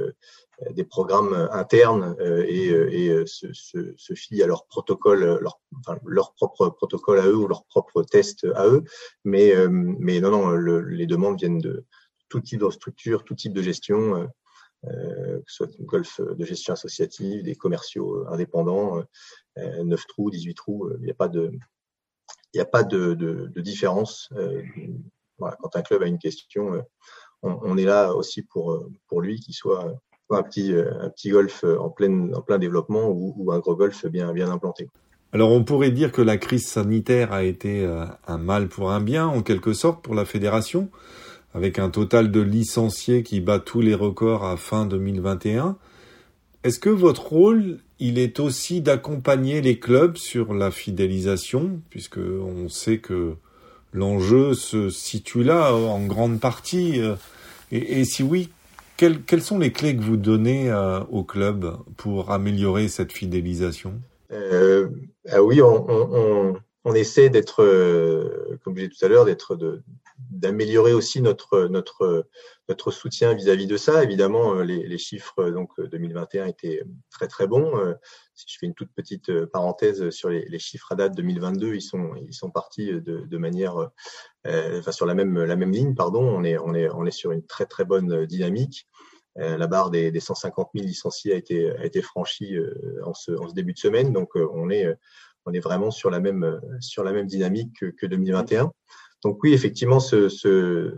des 0.72 0.84
programmes 0.84 1.50
internes 1.52 2.16
et, 2.48 2.68
et 2.70 3.26
se, 3.26 3.52
se, 3.52 3.94
se 3.98 4.14
fient 4.14 4.44
à 4.44 4.48
leur 4.48 4.66
protocole 4.68 5.40
leur 5.42 5.60
enfin, 5.80 6.00
leur 6.06 6.34
propre 6.34 6.70
protocole 6.70 7.20
à 7.20 7.28
eux 7.28 7.36
ou 7.36 7.48
leur 7.48 7.66
propre 7.66 8.04
test 8.04 8.46
à 8.56 8.68
eux. 8.68 8.84
Mais 9.26 9.54
mais 9.70 10.22
non 10.22 10.32
non 10.32 10.50
le, 10.50 10.82
les 10.82 11.06
demandes 11.06 11.38
viennent 11.38 11.60
de 11.60 11.86
tout 12.30 12.42
type 12.42 12.62
de 12.62 12.70
structure 12.70 13.24
tout 13.24 13.36
type 13.36 13.54
de 13.54 13.62
gestion 13.62 14.16
euh, 14.16 14.28
que 14.84 15.44
ce 15.48 15.66
soit 15.66 15.76
une 15.80 15.86
golf 15.86 16.22
de 16.22 16.46
gestion 16.46 16.74
associative, 16.74 17.44
des 17.44 17.56
commerciaux 17.56 18.26
indépendants, 18.28 19.04
9 19.56 19.58
euh, 19.58 19.96
trous, 20.08 20.30
18 20.30 20.54
trous, 20.54 20.92
il 21.00 21.06
n'y 21.06 21.12
a 21.12 21.16
pas 21.16 21.28
de, 21.28 21.52
a 22.58 22.66
pas 22.66 22.84
de, 22.84 23.14
de, 23.14 23.48
de 23.54 23.62
différence. 23.62 24.30
Euh, 24.34 24.62
voilà, 25.38 25.56
quand 25.62 25.76
un 25.76 25.82
club 25.82 26.04
a 26.04 26.08
une 26.08 26.20
question, 26.20 26.84
on, 27.44 27.60
on, 27.62 27.78
est 27.78 27.86
là 27.86 28.14
aussi 28.16 28.42
pour, 28.42 28.88
pour 29.08 29.22
lui, 29.22 29.40
qu'il 29.40 29.54
soit 29.54 29.94
un 30.30 30.44
petit, 30.44 30.74
un 30.74 31.10
petit 31.10 31.30
golf 31.30 31.64
en 31.64 31.90
plein, 31.90 32.34
en 32.34 32.42
plein 32.42 32.58
développement 32.58 33.10
ou, 33.10 33.34
ou, 33.38 33.52
un 33.52 33.60
gros 33.60 33.76
golf 33.76 34.06
bien, 34.08 34.34
bien 34.34 34.50
implanté. 34.50 34.90
Alors 35.34 35.52
on 35.52 35.64
pourrait 35.64 35.92
dire 35.92 36.12
que 36.12 36.22
la 36.22 36.38
crise 36.38 36.68
sanitaire 36.68 37.34
a 37.34 37.44
été 37.44 37.86
un 38.28 38.38
mal 38.38 38.70
pour 38.70 38.92
un 38.92 39.02
bien, 39.02 39.28
en 39.28 39.44
quelque 39.44 39.74
sorte, 39.74 40.04
pour 40.04 40.16
la 40.16 40.26
fédération 40.26 40.90
avec 41.54 41.80
un 41.80 41.90
total 41.90 42.32
de 42.32 42.42
licenciés 42.42 43.24
qui 43.24 43.42
bat 43.42 43.60
tous 43.60 43.82
les 43.82 43.96
records 43.96 44.44
à 44.44 44.58
fin 44.58 44.86
2021. 44.86 45.78
Est-ce 46.64 46.80
que 46.80 46.90
votre 46.90 47.28
rôle, 47.28 47.80
il 48.00 48.20
est 48.20 48.40
aussi 48.40 48.82
d'accompagner 48.82 49.62
les 49.62 49.80
clubs 49.80 50.18
sur 50.18 50.54
la 50.54 50.72
fidélisation, 50.72 51.80
puisque 51.90 52.18
on 52.20 52.68
sait 52.70 52.98
que 52.98 53.36
l'enjeu 53.94 54.54
se 54.54 54.90
situe 54.90 55.44
là 55.44 55.74
en 55.74 56.06
grande 56.06 56.40
partie. 56.40 57.02
Euh, 57.02 57.16
et, 57.72 58.06
si 58.06 58.24
oui, 58.24 58.50
quelles, 58.96 59.42
sont 59.42 59.60
les 59.60 59.72
clés 59.72 59.96
que 59.96 60.02
vous 60.02 60.18
donnez 60.18 60.72
euh, 60.72 61.00
aux 61.12 61.24
clubs 61.24 61.78
pour 61.98 62.32
améliorer 62.32 62.88
cette 62.88 63.12
fidélisation? 63.12 63.94
Euh, 64.32 64.90
ah 65.30 65.44
Oui, 65.44 65.62
on, 65.62 66.94
essaie 66.94 67.30
d'être, 67.30 67.58
comme 68.64 68.76
je 68.78 68.86
disais 68.86 68.90
tout 68.90 69.06
à 69.06 69.10
l'heure, 69.10 69.26
d'être 69.26 69.56
de, 69.56 69.82
d'améliorer 70.32 70.94
aussi 70.94 71.22
notre 71.22 71.68
notre 71.68 72.28
notre 72.70 72.92
soutien 72.92 73.34
vis-à-vis 73.34 73.68
de 73.68 73.78
ça. 73.78 74.04
Évidemment, 74.04 74.56
euh, 74.56 74.64
les, 74.64 74.98
chiffres 74.98 75.50
donc 75.52 75.80
2021 75.80 76.48
étaient 76.48 76.84
très 77.10 77.28
très 77.28 77.48
bons. 77.48 77.78
Euh, 77.78 77.94
si 78.34 78.46
je 78.48 78.58
fais 78.60 78.66
une 78.66 78.74
toute 78.74 78.92
petite 78.94 79.30
euh, 79.30 79.48
parenthèse 79.48 80.10
sur 80.10 80.30
les, 80.30 80.60
chiffres 80.60 80.92
à 80.92 80.96
date 80.96 81.16
2022, 81.16 81.76
ils 81.76 81.82
sont 81.82 82.14
ils 82.28 82.34
sont 82.34 82.52
partis 82.52 82.92
de, 82.92 83.38
manière 83.38 83.78
euh, 84.48 84.80
enfin 84.80 84.92
sur 84.92 85.06
la 85.06 85.14
même 85.14 85.44
la 85.44 85.56
même 85.56 85.72
ligne 85.72 85.96
pardon. 85.96 86.24
On 86.24 86.44
est 86.44 86.58
on 86.58 86.74
est 86.74 86.90
on 86.90 87.06
est 87.06 87.12
sur 87.12 87.32
une 87.32 87.46
très 87.46 87.66
très 87.66 87.86
bonne 87.86 88.26
dynamique. 88.26 88.88
la 89.36 89.68
barre 89.68 89.92
des, 89.92 90.12
des 90.12 90.20
150 90.20 90.70
000 90.74 90.86
licenciés 90.86 91.34
a 91.34 91.38
été 91.38 91.72
a 91.72 91.86
été 91.86 92.02
franchie 92.02 92.58
en 93.04 93.14
ce 93.14 93.32
début 93.54 93.74
de 93.74 93.80
semaine. 93.80 94.12
Donc 94.12 94.36
on 94.36 94.70
est 94.70 94.88
on 95.46 95.54
est 95.54 95.60
vraiment 95.60 95.92
sur 95.92 96.10
la 96.10 96.20
même 96.20 96.60
sur 96.82 97.04
la 97.04 97.14
même 97.14 97.28
dynamique 97.28 97.72
que, 97.80 97.86
que 97.86 98.06
2021. 98.06 98.72
Donc 99.24 99.40
oui, 99.44 99.54
effectivement, 99.54 100.00
ce, 100.00 100.30
ce, 100.30 100.94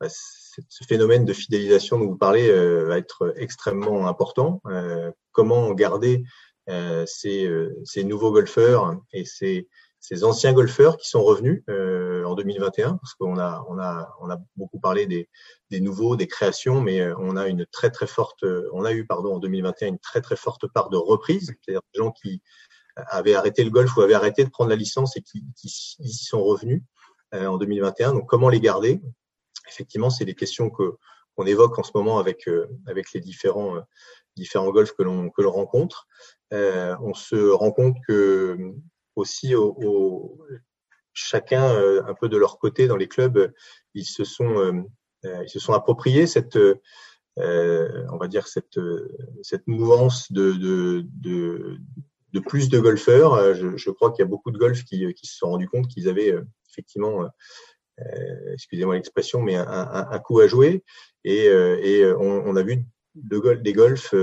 bah, 0.00 0.08
ce, 0.08 0.84
phénomène 0.88 1.24
de 1.24 1.32
fidélisation 1.32 1.98
dont 1.98 2.06
vous 2.06 2.16
parlez 2.16 2.48
euh, 2.50 2.84
va 2.86 2.98
être 2.98 3.32
extrêmement 3.36 4.06
important. 4.08 4.60
Euh, 4.66 5.10
comment 5.32 5.72
garder 5.72 6.24
euh, 6.68 7.04
ces, 7.06 7.50
ces, 7.84 8.04
nouveaux 8.04 8.32
golfeurs 8.32 8.96
et 9.12 9.24
ces, 9.24 9.68
ces 10.00 10.24
anciens 10.24 10.52
golfeurs 10.52 10.96
qui 10.96 11.08
sont 11.08 11.22
revenus 11.22 11.62
euh, 11.70 12.24
en 12.24 12.34
2021, 12.34 12.96
parce 12.96 13.14
qu'on 13.14 13.38
a, 13.38 13.64
on 13.68 13.78
a, 13.78 14.12
on 14.20 14.28
a 14.30 14.38
beaucoup 14.56 14.80
parlé 14.80 15.06
des, 15.06 15.28
des 15.70 15.80
nouveaux, 15.80 16.16
des 16.16 16.26
créations, 16.26 16.80
mais 16.80 17.00
euh, 17.00 17.14
on 17.18 17.36
a 17.36 17.46
une 17.46 17.64
très 17.66 17.90
très 17.90 18.08
forte, 18.08 18.44
on 18.72 18.84
a 18.84 18.92
eu 18.92 19.06
pardon 19.06 19.36
en 19.36 19.38
2021 19.38 19.88
une 19.88 19.98
très 19.98 20.20
très 20.20 20.36
forte 20.36 20.66
part 20.66 20.90
de 20.90 20.96
reprise, 20.96 21.54
c'est-à-dire 21.64 21.82
des 21.94 21.98
gens 21.98 22.10
qui 22.10 22.42
avaient 22.96 23.34
arrêté 23.34 23.64
le 23.64 23.70
golf 23.70 23.96
ou 23.96 24.02
avaient 24.02 24.14
arrêté 24.14 24.44
de 24.44 24.50
prendre 24.50 24.70
la 24.70 24.76
licence 24.76 25.16
et 25.16 25.22
qui, 25.22 25.44
qui 25.56 25.96
y 26.00 26.12
sont 26.12 26.42
revenus. 26.42 26.82
euh, 26.82 27.01
en 27.32 27.56
2021. 27.56 28.14
Donc 28.14 28.28
comment 28.28 28.48
les 28.48 28.60
garder? 28.60 29.00
Effectivement, 29.68 30.10
c'est 30.10 30.24
des 30.24 30.34
questions 30.34 30.70
que 30.70 30.96
qu'on 31.34 31.46
évoque 31.46 31.78
en 31.78 31.82
ce 31.82 31.92
moment 31.94 32.18
avec 32.18 32.48
avec 32.86 33.12
les 33.12 33.20
différents 33.20 33.76
différents 34.36 34.70
golfs 34.70 34.92
que 34.92 35.02
l'on 35.02 35.30
que 35.30 35.42
l'on 35.42 35.52
rencontre. 35.52 36.06
on 36.50 37.14
se 37.14 37.50
rend 37.50 37.72
compte 37.72 37.96
que 38.06 38.74
aussi 39.16 39.54
au, 39.54 40.38
chacun 41.12 41.74
euh, 41.74 42.02
un 42.06 42.14
peu 42.14 42.28
de 42.28 42.36
leur 42.36 42.58
côté 42.58 42.86
dans 42.86 42.96
les 42.96 43.08
clubs, 43.08 43.52
ils 43.94 44.04
se 44.04 44.24
sont 44.24 44.58
euh, 44.58 44.72
euh, 45.24 45.42
ils 45.44 45.50
se 45.50 45.58
sont 45.58 45.72
appropriés 45.72 46.26
cette 46.26 46.58
on 47.36 48.16
va 48.18 48.28
dire 48.28 48.46
cette 48.46 48.78
cette 49.42 49.66
mouvance 49.66 50.30
de 50.32 50.52
de, 50.52 51.04
de, 51.20 51.78
de 52.32 52.40
plus 52.40 52.68
de 52.68 52.80
golfeurs. 52.80 53.54
Je, 53.54 53.76
je 53.76 53.90
crois 53.90 54.10
qu'il 54.12 54.20
y 54.20 54.26
a 54.26 54.30
beaucoup 54.30 54.50
de 54.50 54.58
golfs 54.58 54.84
qui, 54.84 55.12
qui 55.14 55.26
se 55.26 55.36
sont 55.36 55.50
rendus 55.50 55.68
compte 55.68 55.88
qu'ils 55.88 56.08
avaient 56.08 56.34
effectivement 56.72 57.28
excusez-moi 58.52 58.96
l'expression, 58.96 59.42
mais 59.42 59.54
un, 59.54 60.18
coup 60.24 60.40
à 60.40 60.48
jouer. 60.48 60.82
Et, 61.24 61.44
et 61.44 62.12
on, 62.18 62.56
a 62.56 62.62
vu 62.62 62.84
de, 63.14 63.54
des 63.54 63.72
golfs 63.72 64.14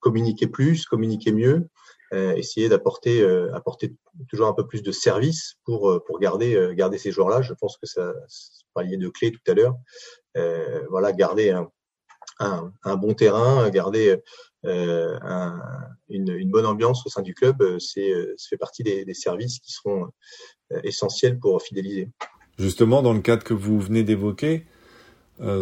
communiquer 0.00 0.48
plus, 0.48 0.86
communiquer 0.86 1.32
mieux, 1.32 1.68
euh, 2.12 2.34
essayer 2.34 2.68
d'apporter 2.68 3.22
euh, 3.22 3.54
apporter 3.54 3.96
toujours 4.28 4.48
un 4.48 4.52
peu 4.52 4.66
plus 4.66 4.82
de 4.82 4.92
service 4.92 5.54
pour 5.64 5.88
euh, 5.88 6.04
pour 6.06 6.18
garder 6.18 6.74
garder 6.74 6.98
ces 6.98 7.10
joueurs-là. 7.10 7.40
Je 7.40 7.54
pense 7.54 7.78
que 7.78 7.86
ça 7.86 8.12
parlait 8.74 8.98
de 8.98 9.08
clés 9.08 9.32
tout 9.32 9.50
à 9.50 9.54
l'heure. 9.54 9.76
voilà, 10.90 11.12
garder 11.12 11.50
un, 11.50 12.72
un, 12.84 12.96
bon 12.96 13.14
terrain, 13.14 13.70
garder 13.70 14.20
un, 14.64 15.60
une, 16.08 16.50
bonne 16.50 16.66
ambiance 16.66 17.04
au 17.06 17.08
sein 17.08 17.22
du 17.22 17.34
club, 17.34 17.62
c'est 17.78 18.12
ça 18.36 18.48
fait 18.50 18.56
partie 18.56 18.82
des, 18.82 19.14
services 19.14 19.58
qui 19.58 19.72
seront 19.72 20.06
essentiels 20.84 21.38
pour 21.38 21.60
fidéliser. 21.62 22.08
Justement, 22.58 23.02
dans 23.02 23.12
le 23.12 23.20
cadre 23.20 23.42
que 23.42 23.54
vous 23.54 23.80
venez 23.80 24.02
d'évoquer, 24.04 24.66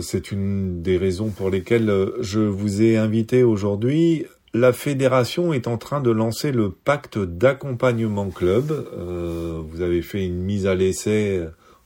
c'est 0.02 0.32
une 0.32 0.82
des 0.82 0.98
raisons 0.98 1.30
pour 1.30 1.50
lesquelles 1.50 2.12
je 2.20 2.40
vous 2.40 2.82
ai 2.82 2.96
invité 2.96 3.42
aujourd'hui 3.42 4.26
la 4.52 4.72
fédération 4.72 5.52
est 5.52 5.68
en 5.68 5.78
train 5.78 6.00
de 6.00 6.10
lancer 6.10 6.52
le 6.52 6.70
pacte 6.70 7.18
d'accompagnement 7.18 8.30
club. 8.30 8.72
Euh, 8.72 9.60
vous 9.64 9.80
avez 9.80 10.02
fait 10.02 10.24
une 10.24 10.42
mise 10.42 10.66
à 10.66 10.74
l'essai, 10.74 11.40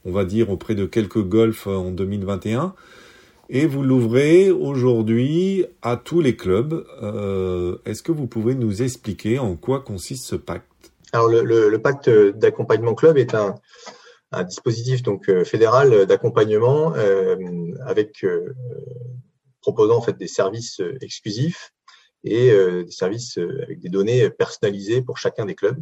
on 0.05 0.13
va 0.13 0.25
dire, 0.25 0.51
auprès 0.51 0.75
de 0.75 0.87
quelques 0.87 1.23
golfs 1.23 1.67
en 1.67 1.91
2021. 1.91 2.75
Et 3.49 3.67
vous 3.67 3.83
l'ouvrez 3.83 4.51
aujourd'hui 4.51 5.67
à 5.83 5.97
tous 5.97 6.21
les 6.21 6.37
clubs. 6.37 6.87
Euh, 7.03 7.79
est-ce 7.85 8.03
que 8.03 8.13
vous 8.13 8.27
pouvez 8.27 8.55
nous 8.55 8.83
expliquer 8.83 9.39
en 9.39 9.57
quoi 9.57 9.81
consiste 9.81 10.25
ce 10.25 10.37
pacte? 10.37 10.67
Alors 11.13 11.29
le, 11.29 11.77
pacte 11.79 12.11
d'accompagnement 12.11 12.95
club 12.95 13.19
est 13.19 13.35
un, 13.35 13.55
dispositif 14.45 15.03
donc 15.03 15.29
euh, 15.29 15.45
fédéral 15.45 16.07
d'accompagnement 16.07 16.93
avec 17.87 18.27
proposant 19.61 19.97
en 19.97 20.03
fait 20.03 20.19
des 20.19 20.27
services 20.27 20.81
exclusifs 21.01 21.73
et 22.25 22.51
euh, 22.51 22.85
des 22.85 22.91
services 22.91 23.39
euh, 23.39 23.63
avec 23.63 23.81
des 23.81 23.91
données 23.91 24.31
personnalisées 24.31 25.03
pour 25.03 25.19
chacun 25.19 25.45
des 25.45 25.55
clubs. 25.55 25.81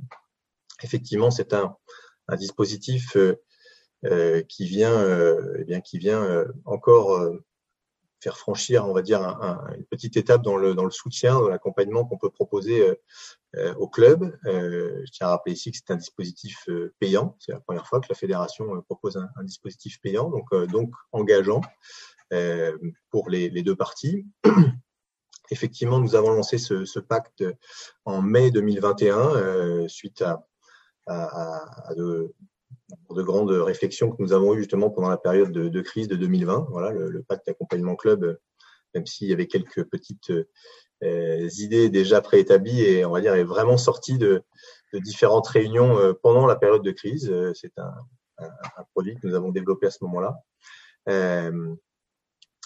Effectivement, 0.82 1.30
c'est 1.30 1.54
un, 1.54 1.76
dispositif 2.38 3.16
euh, 3.16 4.42
qui 4.48 4.64
vient, 4.64 5.06
eh 5.58 5.64
bien, 5.64 5.82
qui 5.82 5.98
vient 5.98 6.46
encore 6.64 7.20
faire 8.22 8.38
franchir, 8.38 8.86
on 8.86 8.92
va 8.92 9.02
dire, 9.02 9.20
un, 9.22 9.66
une 9.76 9.84
petite 9.84 10.16
étape 10.16 10.42
dans 10.42 10.56
le, 10.56 10.74
dans 10.74 10.84
le 10.84 10.90
soutien, 10.90 11.34
dans 11.34 11.48
l'accompagnement 11.48 12.04
qu'on 12.04 12.18
peut 12.18 12.30
proposer 12.30 12.96
euh, 13.56 13.74
au 13.74 13.88
club. 13.88 14.38
Euh, 14.46 15.02
je 15.04 15.10
tiens 15.10 15.26
à 15.26 15.30
rappeler 15.30 15.54
ici 15.54 15.72
que 15.72 15.78
c'est 15.78 15.92
un 15.92 15.96
dispositif 15.96 16.68
payant. 17.00 17.36
C'est 17.40 17.52
la 17.52 17.60
première 17.60 17.86
fois 17.86 18.00
que 18.00 18.06
la 18.08 18.14
fédération 18.14 18.80
propose 18.82 19.16
un, 19.16 19.44
dispositif 19.44 20.00
payant, 20.00 20.30
donc, 20.30 20.54
donc 20.70 20.92
engageant 21.10 21.60
pour 23.10 23.28
les, 23.28 23.50
deux 23.62 23.76
parties. 23.76 24.24
Effectivement, 25.50 25.98
nous 25.98 26.14
avons 26.14 26.32
lancé 26.32 26.56
ce, 26.56 26.98
pacte 26.98 27.44
en 28.06 28.22
mai 28.22 28.50
2021 28.50 29.18
euh, 29.18 29.88
suite 29.88 30.22
à, 30.22 30.46
de, 33.10 33.22
grandes 33.22 33.50
réflexions 33.50 34.10
que 34.10 34.22
nous 34.22 34.32
avons 34.32 34.54
eues 34.54 34.58
justement 34.58 34.90
pendant 34.90 35.08
la 35.08 35.16
période 35.16 35.52
de, 35.52 35.80
crise 35.80 36.08
de 36.08 36.16
2020. 36.16 36.66
Voilà, 36.70 36.90
le, 36.90 37.10
le 37.10 37.22
pacte 37.22 37.46
d'accompagnement 37.46 37.96
club, 37.96 38.38
même 38.94 39.06
s'il 39.06 39.28
y 39.28 39.32
avait 39.32 39.46
quelques 39.46 39.84
petites 39.84 40.32
euh, 41.02 41.48
idées 41.58 41.88
déjà 41.88 42.20
préétablies 42.20 42.82
et 42.82 43.04
on 43.04 43.10
va 43.10 43.20
dire 43.20 43.34
est 43.34 43.44
vraiment 43.44 43.76
sorti 43.76 44.18
de, 44.18 44.42
de 44.92 44.98
différentes 44.98 45.48
réunions 45.48 45.98
euh, 45.98 46.12
pendant 46.22 46.46
la 46.46 46.56
période 46.56 46.82
de 46.82 46.92
crise. 46.92 47.30
Euh, 47.30 47.52
c'est 47.54 47.76
un, 47.78 47.92
un, 48.38 48.50
un, 48.76 48.84
produit 48.92 49.16
que 49.16 49.26
nous 49.26 49.34
avons 49.34 49.50
développé 49.50 49.86
à 49.86 49.90
ce 49.90 50.04
moment-là. 50.04 50.36
Euh, 51.08 51.74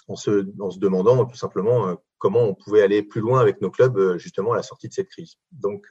en 0.08 0.16
se, 0.16 0.46
en 0.60 0.70
se 0.70 0.78
demandant 0.78 1.24
tout 1.24 1.36
simplement 1.36 1.88
euh, 1.88 1.94
comment 2.18 2.42
on 2.42 2.54
pouvait 2.54 2.82
aller 2.82 3.02
plus 3.02 3.20
loin 3.20 3.40
avec 3.40 3.60
nos 3.60 3.70
clubs 3.70 3.98
euh, 3.98 4.18
justement 4.18 4.52
à 4.52 4.56
la 4.56 4.62
sortie 4.62 4.88
de 4.88 4.92
cette 4.92 5.08
crise. 5.08 5.36
Donc 5.52 5.88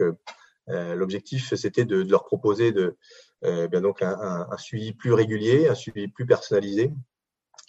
l'objectif 0.68 1.54
c'était 1.54 1.86
de, 1.86 2.04
de, 2.04 2.10
leur 2.10 2.26
proposer 2.26 2.72
de 2.72 2.98
bien 3.42 3.82
donc 3.82 4.02
un, 4.02 4.48
un, 4.50 4.58
suivi 4.58 4.94
plus 4.94 5.14
régulier, 5.14 5.68
un 5.68 5.76
suivi 5.76 6.08
plus 6.08 6.26
personnalisé, 6.26 6.92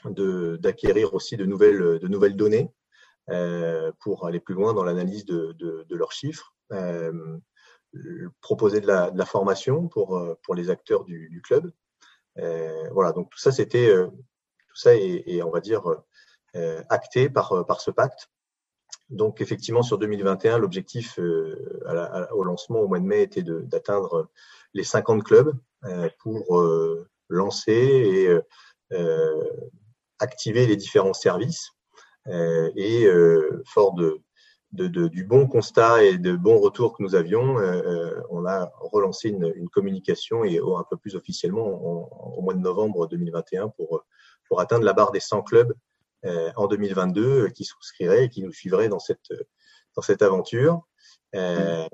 d'acquérir 0.04 1.14
aussi 1.14 1.36
de 1.36 1.44
nouvelles 1.44 1.98
de 1.98 2.08
nouvelles 2.08 2.36
données 2.36 2.70
euh, 3.30 3.92
pour 4.00 4.26
aller 4.26 4.40
plus 4.40 4.54
loin 4.54 4.72
dans 4.72 4.84
l'analyse 4.84 5.26
de, 5.26 5.52
de, 5.58 5.84
de, 5.88 5.96
leurs 5.96 6.12
chiffres, 6.12 6.54
euh, 6.72 7.38
proposer 8.40 8.80
de 8.80 8.86
la, 8.86 9.10
de 9.10 9.18
la, 9.18 9.26
formation 9.26 9.88
pour 9.88 10.36
pour 10.42 10.54
les 10.54 10.70
acteurs 10.70 11.04
du, 11.04 11.28
du 11.28 11.42
club. 11.42 11.70
Euh, 12.38 12.88
voilà, 12.92 13.12
donc 13.12 13.30
tout 13.30 13.38
ça 13.38 13.52
c'était 13.52 13.94
tout 13.94 14.76
ça 14.76 14.94
est, 14.94 15.42
on 15.42 15.50
va 15.50 15.60
dire 15.60 15.82
euh, 16.56 16.82
acté 16.88 17.28
par, 17.28 17.52
euh, 17.52 17.64
par 17.64 17.82
ce 17.82 17.90
pacte. 17.90 18.30
Donc 19.10 19.40
effectivement, 19.40 19.82
sur 19.82 19.98
2021, 19.98 20.58
l'objectif 20.58 21.18
euh, 21.18 21.54
au 22.32 22.44
lancement 22.44 22.80
au 22.80 22.88
mois 22.88 22.98
de 22.98 23.04
mai 23.04 23.22
était 23.22 23.42
d'atteindre 23.42 24.28
les 24.74 24.84
50 24.84 25.22
clubs 25.22 25.54
pour 26.18 26.64
lancer 27.28 27.72
et 27.72 28.96
activer 30.18 30.66
les 30.66 30.76
différents 30.76 31.12
services. 31.12 31.70
et 32.26 33.08
fort 33.64 33.94
du 34.72 35.24
bon 35.24 35.46
constat 35.46 36.04
et 36.04 36.18
de 36.18 36.36
bons 36.36 36.58
retours 36.58 36.96
que 36.96 37.02
nous 37.02 37.14
avions, 37.14 37.58
euh, 37.58 38.20
on 38.30 38.44
a 38.46 38.70
relancé 38.80 39.28
une, 39.28 39.68
communication 39.70 40.44
et 40.44 40.58
un 40.58 40.84
peu 40.88 40.96
plus 40.96 41.16
officiellement 41.16 41.66
au 41.66 42.42
mois 42.42 42.54
de 42.54 42.60
novembre 42.60 43.06
2021 43.08 43.68
pour, 43.68 44.04
atteindre 44.58 44.84
la 44.84 44.92
barre 44.92 45.12
des 45.12 45.20
100 45.20 45.42
clubs 45.42 45.70
euh, 45.70 45.74
en 46.56 46.66
2022 46.66 47.22
euh, 47.22 47.48
qui 47.48 47.64
souscriraient 47.64 48.24
et 48.24 48.28
qui 48.28 48.42
nous 48.42 48.52
suivraient 48.52 48.88
dans 48.88 48.98
cette, 48.98 49.32
dans 49.94 50.02
cette 50.02 50.22
aventure. 50.22 50.82
Euh, 51.34 51.86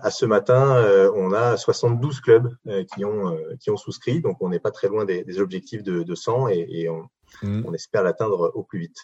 à 0.00 0.10
ce 0.10 0.24
matin, 0.24 0.76
euh, 0.76 1.10
on 1.14 1.32
a 1.32 1.56
72 1.56 2.20
clubs 2.20 2.54
euh, 2.66 2.84
qui 2.94 3.04
ont 3.04 3.36
qui 3.60 3.70
ont 3.70 3.76
souscrit, 3.76 4.20
donc 4.20 4.36
on 4.40 4.48
n'est 4.48 4.60
pas 4.60 4.70
très 4.70 4.88
loin 4.88 5.04
des, 5.04 5.24
des 5.24 5.40
objectifs 5.40 5.82
de, 5.82 6.02
de 6.02 6.14
100 6.14 6.48
et, 6.48 6.66
et 6.70 6.88
on, 6.88 7.08
mmh. 7.42 7.64
on, 7.66 7.74
espère 7.74 8.02
l'atteindre 8.02 8.52
au 8.54 8.62
plus 8.62 8.78
vite. 8.78 8.96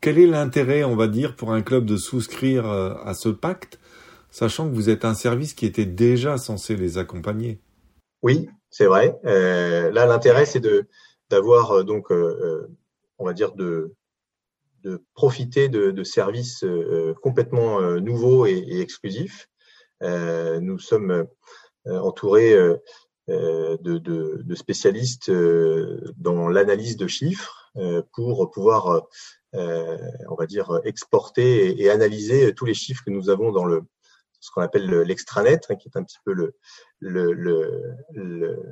Quel 0.00 0.18
est 0.18 0.26
l'intérêt, 0.26 0.84
on 0.84 0.96
va 0.96 1.06
dire, 1.06 1.36
pour 1.36 1.52
un 1.52 1.62
club 1.62 1.86
de 1.86 1.96
souscrire 1.96 2.66
à 2.66 3.14
ce 3.14 3.30
pacte, 3.30 3.78
sachant 4.30 4.68
que 4.68 4.74
vous 4.74 4.90
êtes 4.90 5.06
un 5.06 5.14
service 5.14 5.54
qui 5.54 5.64
était 5.64 5.86
déjà 5.86 6.36
censé 6.36 6.76
les 6.76 6.98
accompagner? 6.98 7.62
Oui, 8.22 8.50
c'est 8.68 8.84
vrai. 8.84 9.18
là, 9.22 10.04
l'intérêt, 10.04 10.44
c'est 10.44 10.60
de 10.60 10.86
d'avoir 11.30 11.84
donc, 11.84 12.10
on 12.10 13.24
va 13.24 13.32
dire 13.32 13.52
de 13.52 13.94
de 14.84 15.02
profiter 15.14 15.68
de, 15.68 15.90
de 15.90 16.04
services 16.04 16.62
euh, 16.64 17.14
complètement 17.22 17.80
euh, 17.80 18.00
nouveaux 18.00 18.46
et, 18.46 18.52
et 18.52 18.80
exclusifs. 18.80 19.48
Euh, 20.02 20.60
nous 20.60 20.78
sommes 20.78 21.26
entourés 21.86 22.54
de, 23.28 23.76
de, 23.82 23.98
de, 23.98 24.54
spécialistes 24.54 25.30
dans 26.16 26.48
l'analyse 26.48 26.96
de 26.96 27.06
chiffres 27.06 27.70
pour 28.14 28.50
pouvoir, 28.50 29.02
on 29.52 30.34
va 30.36 30.46
dire, 30.46 30.80
exporter 30.84 31.66
et, 31.68 31.82
et, 31.82 31.90
analyser 31.90 32.54
tous 32.54 32.64
les 32.64 32.72
chiffres 32.72 33.02
que 33.04 33.10
nous 33.10 33.28
avons 33.28 33.52
dans 33.52 33.66
le 33.66 33.82
ce 34.40 34.50
qu'on 34.50 34.62
appelle 34.62 34.90
l'extranet, 35.02 35.60
hein, 35.68 35.76
qui 35.76 35.88
est 35.88 35.96
un 35.96 36.04
petit 36.04 36.18
peu 36.24 36.32
le, 36.32 36.54
le, 37.00 37.32
le, 37.32 37.94
le 38.12 38.62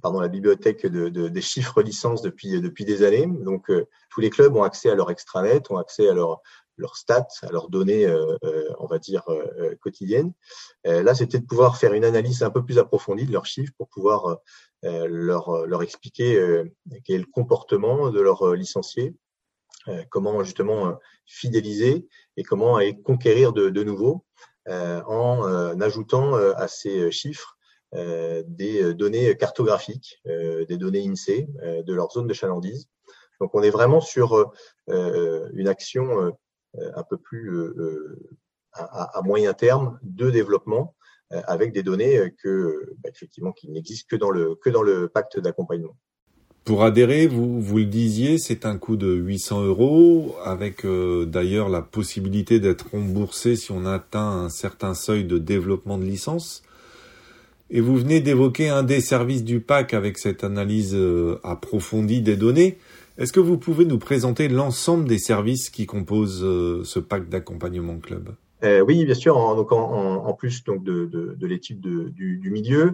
pardon, 0.00 0.20
la 0.20 0.28
bibliothèque 0.28 0.86
de, 0.86 1.08
des 1.08 1.40
chiffres 1.40 1.82
licences 1.82 2.22
depuis, 2.22 2.60
depuis 2.60 2.84
des 2.84 3.02
années. 3.02 3.26
Donc, 3.26 3.70
tous 4.10 4.20
les 4.20 4.30
clubs 4.30 4.54
ont 4.56 4.62
accès 4.62 4.90
à 4.90 4.94
leur 4.94 5.10
extranet, 5.10 5.70
ont 5.70 5.76
accès 5.76 6.08
à 6.08 6.14
leur, 6.14 6.40
leurs 6.76 6.96
stats, 6.96 7.28
à 7.42 7.50
leurs 7.50 7.68
données, 7.68 8.06
on 8.78 8.86
va 8.86 8.98
dire, 8.98 9.24
quotidiennes. 9.80 10.32
là, 10.84 11.14
c'était 11.14 11.38
de 11.38 11.46
pouvoir 11.46 11.76
faire 11.76 11.92
une 11.92 12.04
analyse 12.04 12.42
un 12.42 12.50
peu 12.50 12.64
plus 12.64 12.78
approfondie 12.78 13.26
de 13.26 13.32
leurs 13.32 13.46
chiffres 13.46 13.72
pour 13.76 13.88
pouvoir 13.88 14.38
leur, 14.82 15.66
leur 15.66 15.82
expliquer 15.82 16.64
quel 17.04 17.16
est 17.16 17.18
le 17.18 17.30
comportement 17.32 18.10
de 18.10 18.20
leurs 18.20 18.54
licenciés, 18.54 19.14
comment 20.10 20.42
justement 20.44 20.98
fidéliser 21.26 22.08
et 22.36 22.42
comment 22.42 22.78
conquérir 23.04 23.52
de, 23.52 23.68
de 23.68 23.82
nouveau 23.82 24.24
en 24.66 25.80
ajoutant 25.80 26.34
à 26.34 26.68
ces 26.68 27.10
chiffres 27.10 27.56
des 27.92 28.94
données 28.94 29.36
cartographiques, 29.36 30.22
des 30.24 30.76
données 30.76 31.06
INSEE 31.06 31.46
de 31.84 31.94
leur 31.94 32.10
zone 32.10 32.26
de 32.26 32.32
chalandise. 32.32 32.88
Donc 33.40 33.54
on 33.54 33.62
est 33.62 33.70
vraiment 33.70 34.00
sur 34.00 34.52
une 34.88 35.68
action 35.68 36.32
un 36.74 37.02
peu 37.02 37.18
plus 37.18 37.74
à, 38.72 39.20
moyen 39.24 39.52
terme 39.52 39.98
de 40.02 40.30
développement 40.30 40.94
avec 41.30 41.72
des 41.72 41.82
données 41.82 42.32
que 42.42 42.94
bah, 43.02 43.10
effectivement 43.10 43.52
qui 43.52 43.70
n'existent 43.70 44.06
que 44.08 44.16
dans 44.16 44.30
le 44.30 44.54
que 44.54 44.70
dans 44.70 44.82
le 44.82 45.08
pacte 45.08 45.38
d'accompagnement. 45.38 45.96
Pour 46.64 46.84
adhérer, 46.84 47.26
vous, 47.26 47.60
vous 47.60 47.78
le 47.78 47.86
disiez, 47.86 48.38
c'est 48.38 48.66
un 48.66 48.78
coût 48.78 48.96
de 48.96 49.12
800 49.12 49.64
euros, 49.64 50.36
avec 50.44 50.84
euh, 50.84 51.26
d'ailleurs 51.26 51.68
la 51.68 51.82
possibilité 51.82 52.60
d'être 52.60 52.90
remboursé 52.92 53.56
si 53.56 53.72
on 53.72 53.84
atteint 53.84 54.44
un 54.44 54.48
certain 54.48 54.94
seuil 54.94 55.24
de 55.24 55.38
développement 55.38 55.98
de 55.98 56.04
licence. 56.04 56.62
Et 57.74 57.80
vous 57.80 57.96
venez 57.96 58.20
d'évoquer 58.20 58.68
un 58.68 58.82
des 58.82 59.00
services 59.00 59.44
du 59.44 59.60
PAC 59.60 59.94
avec 59.94 60.18
cette 60.18 60.44
analyse 60.44 60.94
euh, 60.94 61.40
approfondie 61.42 62.20
des 62.20 62.36
données. 62.36 62.76
Est-ce 63.16 63.32
que 63.32 63.40
vous 63.40 63.56
pouvez 63.56 63.86
nous 63.86 63.98
présenter 63.98 64.48
l'ensemble 64.48 65.08
des 65.08 65.18
services 65.18 65.70
qui 65.70 65.86
composent 65.86 66.44
euh, 66.44 66.84
ce 66.84 66.98
PAC 66.98 67.30
d'accompagnement 67.30 67.98
club? 67.98 68.34
Euh, 68.62 68.80
oui, 68.80 69.06
bien 69.06 69.14
sûr. 69.14 69.38
En, 69.38 69.54
donc 69.54 69.72
en, 69.72 70.34
plus 70.34 70.64
donc 70.64 70.84
de, 70.84 71.06
de, 71.06 71.34
de 71.34 71.46
l'étude 71.46 71.80
du, 71.80 72.50
milieu, 72.50 72.92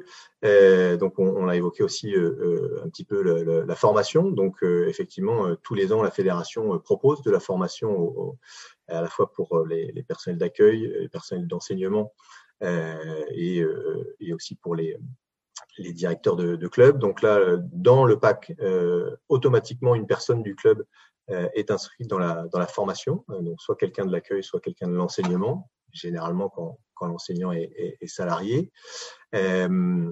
donc 0.98 1.18
on, 1.18 1.48
a 1.48 1.56
évoqué 1.56 1.82
aussi 1.82 2.14
un 2.14 2.88
petit 2.88 3.04
peu 3.04 3.20
la, 3.66 3.74
formation. 3.74 4.30
Donc 4.30 4.62
effectivement, 4.62 5.54
tous 5.62 5.74
les 5.74 5.92
ans, 5.92 6.02
la 6.02 6.10
fédération 6.10 6.78
propose 6.78 7.20
de 7.22 7.30
la 7.30 7.40
formation 7.40 8.34
à 8.86 9.02
la 9.02 9.08
fois 9.08 9.30
pour 9.30 9.66
les 9.66 10.02
personnels 10.04 10.38
d'accueil, 10.38 10.90
les 11.00 11.08
personnels 11.08 11.48
d'enseignement 11.48 12.12
et, 12.60 13.64
et, 14.20 14.34
aussi 14.34 14.56
pour 14.56 14.74
les, 14.74 14.96
les 15.78 15.92
directeurs 15.92 16.36
de, 16.36 16.56
de 16.56 16.68
club. 16.68 16.98
Donc 16.98 17.22
là, 17.22 17.56
dans 17.72 18.04
le 18.04 18.18
PAC, 18.18 18.52
automatiquement, 19.28 19.94
une 19.94 20.06
personne 20.06 20.42
du 20.42 20.54
club 20.54 20.84
euh, 21.30 21.46
est 21.52 21.70
inscrit 21.70 22.06
dans 22.06 22.18
la, 22.18 22.46
dans 22.50 22.58
la 22.58 22.66
formation, 22.66 23.22
euh, 23.28 23.42
donc 23.42 23.60
soit 23.60 23.76
quelqu'un 23.76 24.06
de 24.06 24.12
l'accueil, 24.12 24.42
soit 24.42 24.60
quelqu'un 24.60 24.88
de 24.88 24.94
l'enseignement, 24.94 25.68
généralement 25.92 26.48
quand, 26.48 26.78
quand 26.94 27.06
l'enseignant 27.06 27.52
est, 27.52 27.70
est, 27.76 27.98
est, 28.00 28.06
salarié. 28.06 28.72
Euh, 29.34 30.10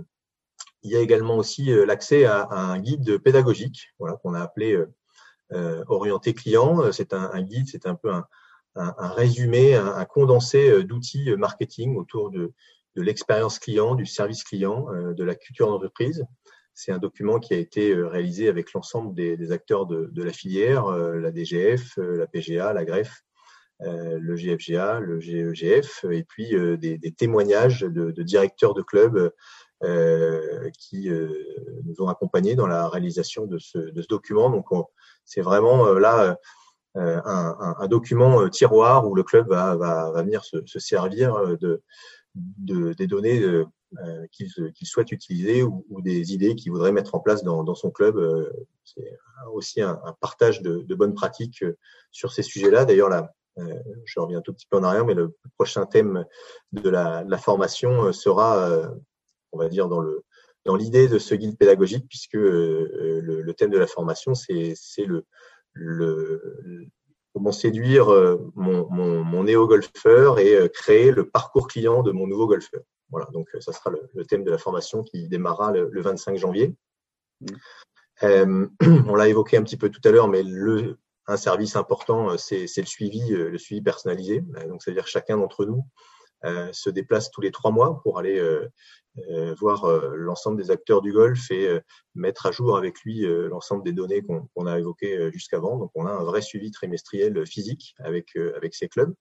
il 0.82 0.90
y 0.90 0.94
a 0.94 1.00
également 1.00 1.38
aussi 1.38 1.70
l'accès 1.86 2.26
à, 2.26 2.42
à, 2.42 2.58
un 2.58 2.78
guide 2.80 3.16
pédagogique, 3.16 3.94
voilà, 3.98 4.16
qu'on 4.16 4.34
a 4.34 4.40
appelé 4.40 4.78
euh, 5.52 5.84
orienté 5.88 6.34
client. 6.34 6.92
C'est 6.92 7.14
un, 7.14 7.30
un, 7.32 7.40
guide, 7.40 7.66
c'est 7.66 7.86
un 7.86 7.94
peu 7.94 8.12
un, 8.12 8.26
un, 8.76 8.94
un 8.98 9.08
résumé, 9.08 9.74
un, 9.74 10.04
condensé 10.04 10.84
d'outils 10.84 11.34
marketing 11.36 11.96
autour 11.96 12.30
de, 12.30 12.52
de 12.94 13.02
l'expérience 13.02 13.58
client, 13.58 13.94
du 13.94 14.06
service 14.06 14.44
client, 14.44 14.86
de 15.14 15.24
la 15.24 15.34
culture 15.34 15.68
d'entreprise. 15.68 16.24
C'est 16.78 16.92
un 16.92 16.98
document 16.98 17.40
qui 17.40 17.54
a 17.54 17.56
été 17.56 17.92
euh, 17.92 18.06
réalisé 18.06 18.48
avec 18.48 18.74
l'ensemble 18.74 19.14
des, 19.14 19.50
acteurs 19.50 19.86
de, 19.86 20.22
la 20.22 20.32
filière, 20.32 20.86
euh, 20.88 21.18
la 21.18 21.32
DGF, 21.32 21.96
euh, 21.96 22.18
la 22.18 22.26
PGA, 22.26 22.74
la 22.74 22.84
GREF, 22.84 23.22
le 23.80 24.36
GFGA, 24.36 25.00
le 25.00 25.18
GEGF, 25.18 26.04
et 26.10 26.22
puis 26.22 26.54
des, 26.78 27.12
témoignages 27.12 27.80
de, 27.80 28.22
directeurs 28.22 28.72
de 28.72 28.80
clubs 28.80 29.30
qui 30.78 31.10
nous 31.10 31.94
ont 32.02 32.08
accompagnés 32.08 32.54
dans 32.54 32.66
la 32.66 32.88
réalisation 32.88 33.44
de 33.44 33.58
ce, 33.58 33.78
document. 34.08 34.48
Donc, 34.48 34.64
c'est 35.26 35.42
vraiment 35.42 35.92
là 35.92 36.38
un, 36.96 37.86
document 37.88 38.48
tiroir 38.48 39.06
où 39.06 39.14
le 39.14 39.22
club 39.22 39.48
va, 39.48 40.12
venir 40.22 40.44
se, 40.44 40.78
servir 40.78 41.36
de, 41.58 41.82
des 42.34 43.06
données 43.06 43.42
euh, 44.04 44.26
qu'il 44.32 44.86
souhaite 44.86 45.12
utiliser 45.12 45.62
ou, 45.62 46.02
des 46.02 46.32
idées 46.32 46.56
qu'il 46.56 46.72
voudrait 46.72 46.90
mettre 46.90 47.14
en 47.14 47.20
place 47.20 47.44
dans, 47.44 47.74
son 47.74 47.90
club. 47.90 48.18
Euh, 48.18 48.52
c'est 48.84 49.16
aussi 49.52 49.80
un, 49.80 49.98
partage 50.20 50.60
de, 50.60 50.94
bonnes 50.94 51.14
pratiques 51.14 51.62
euh, 51.62 51.78
sur 52.10 52.32
ces 52.32 52.42
sujets-là. 52.42 52.84
D'ailleurs, 52.84 53.08
là, 53.08 53.32
je 54.04 54.20
reviens 54.20 54.38
un 54.38 54.42
tout 54.42 54.52
petit 54.52 54.66
peu 54.68 54.76
en 54.76 54.82
arrière, 54.82 55.06
mais 55.06 55.14
le 55.14 55.34
prochain 55.56 55.86
thème 55.86 56.26
de 56.72 56.90
la, 56.90 57.38
formation 57.38 58.12
sera, 58.12 58.90
on 59.52 59.58
va 59.58 59.68
dire, 59.68 59.88
dans 59.88 60.00
le 60.00 60.24
dans 60.66 60.74
l'idée 60.74 61.06
de 61.08 61.18
ce 61.18 61.34
guide 61.36 61.56
pédagogique, 61.56 62.06
puisque 62.08 62.34
le, 62.34 63.52
thème 63.52 63.70
de 63.70 63.78
la 63.78 63.86
formation, 63.86 64.34
c'est 64.34 64.74
le, 65.06 65.24
le, 65.76 66.86
comment 67.34 67.52
séduire 67.52 68.08
mon, 68.54 68.88
mon, 68.90 69.24
mon 69.24 69.44
néo-golfeur 69.44 70.38
et 70.38 70.70
créer 70.72 71.12
le 71.12 71.28
parcours 71.28 71.68
client 71.68 72.02
de 72.02 72.12
mon 72.12 72.26
nouveau 72.26 72.46
golfeur. 72.46 72.82
Voilà, 73.10 73.28
donc 73.32 73.48
ça 73.60 73.72
sera 73.72 73.90
le, 73.90 74.24
thème 74.24 74.44
de 74.44 74.50
la 74.50 74.58
formation 74.58 75.02
qui 75.02 75.28
démarrera 75.28 75.72
le, 75.72 76.00
25 76.00 76.36
janvier. 76.36 76.74
Mmh. 77.40 77.46
Euh, 78.22 78.66
on 79.06 79.14
l'a 79.14 79.28
évoqué 79.28 79.56
un 79.56 79.62
petit 79.62 79.76
peu 79.76 79.90
tout 79.90 80.00
à 80.04 80.10
l'heure, 80.10 80.28
mais 80.28 80.42
le, 80.42 80.98
un 81.26 81.36
service 81.36 81.76
important, 81.76 82.30
euh, 82.30 82.36
c'est 82.36 82.64
le 82.76 82.86
suivi, 82.86 83.32
euh, 83.32 83.50
le 83.50 83.58
suivi 83.58 83.82
personnalisé. 83.82 84.42
Donc, 84.68 84.82
c'est-à-dire 84.82 85.06
chacun 85.06 85.36
d'entre 85.36 85.64
nous 85.64 85.78
euh, 85.78 85.82
se 86.42 86.90
déplace 86.90 87.30
tous 87.30 87.40
les 87.40 87.50
trois 87.50 87.70
mois 87.70 88.00
pour 88.02 88.18
aller 88.18 88.38
euh, 88.38 89.54
voir 89.58 89.86
l'ensemble 90.14 90.60
des 90.62 90.70
acteurs 90.70 91.00
du 91.02 91.12
golf 91.12 91.50
et 91.50 91.80
mettre 92.14 92.46
à 92.46 92.52
jour 92.52 92.76
avec 92.76 93.00
lui 93.00 93.26
l'ensemble 93.48 93.82
des 93.84 93.92
données 93.92 94.22
qu'on 94.22 94.66
a 94.66 94.78
évoquées 94.78 95.30
jusqu'avant. 95.32 95.76
Donc, 95.78 95.90
on 95.94 96.06
a 96.06 96.10
un 96.10 96.24
vrai 96.24 96.42
suivi 96.42 96.70
trimestriel 96.70 97.46
physique 97.46 97.94
avec 97.98 98.36
avec 98.36 98.74
ces 98.74 98.88
clubs. 98.88 99.14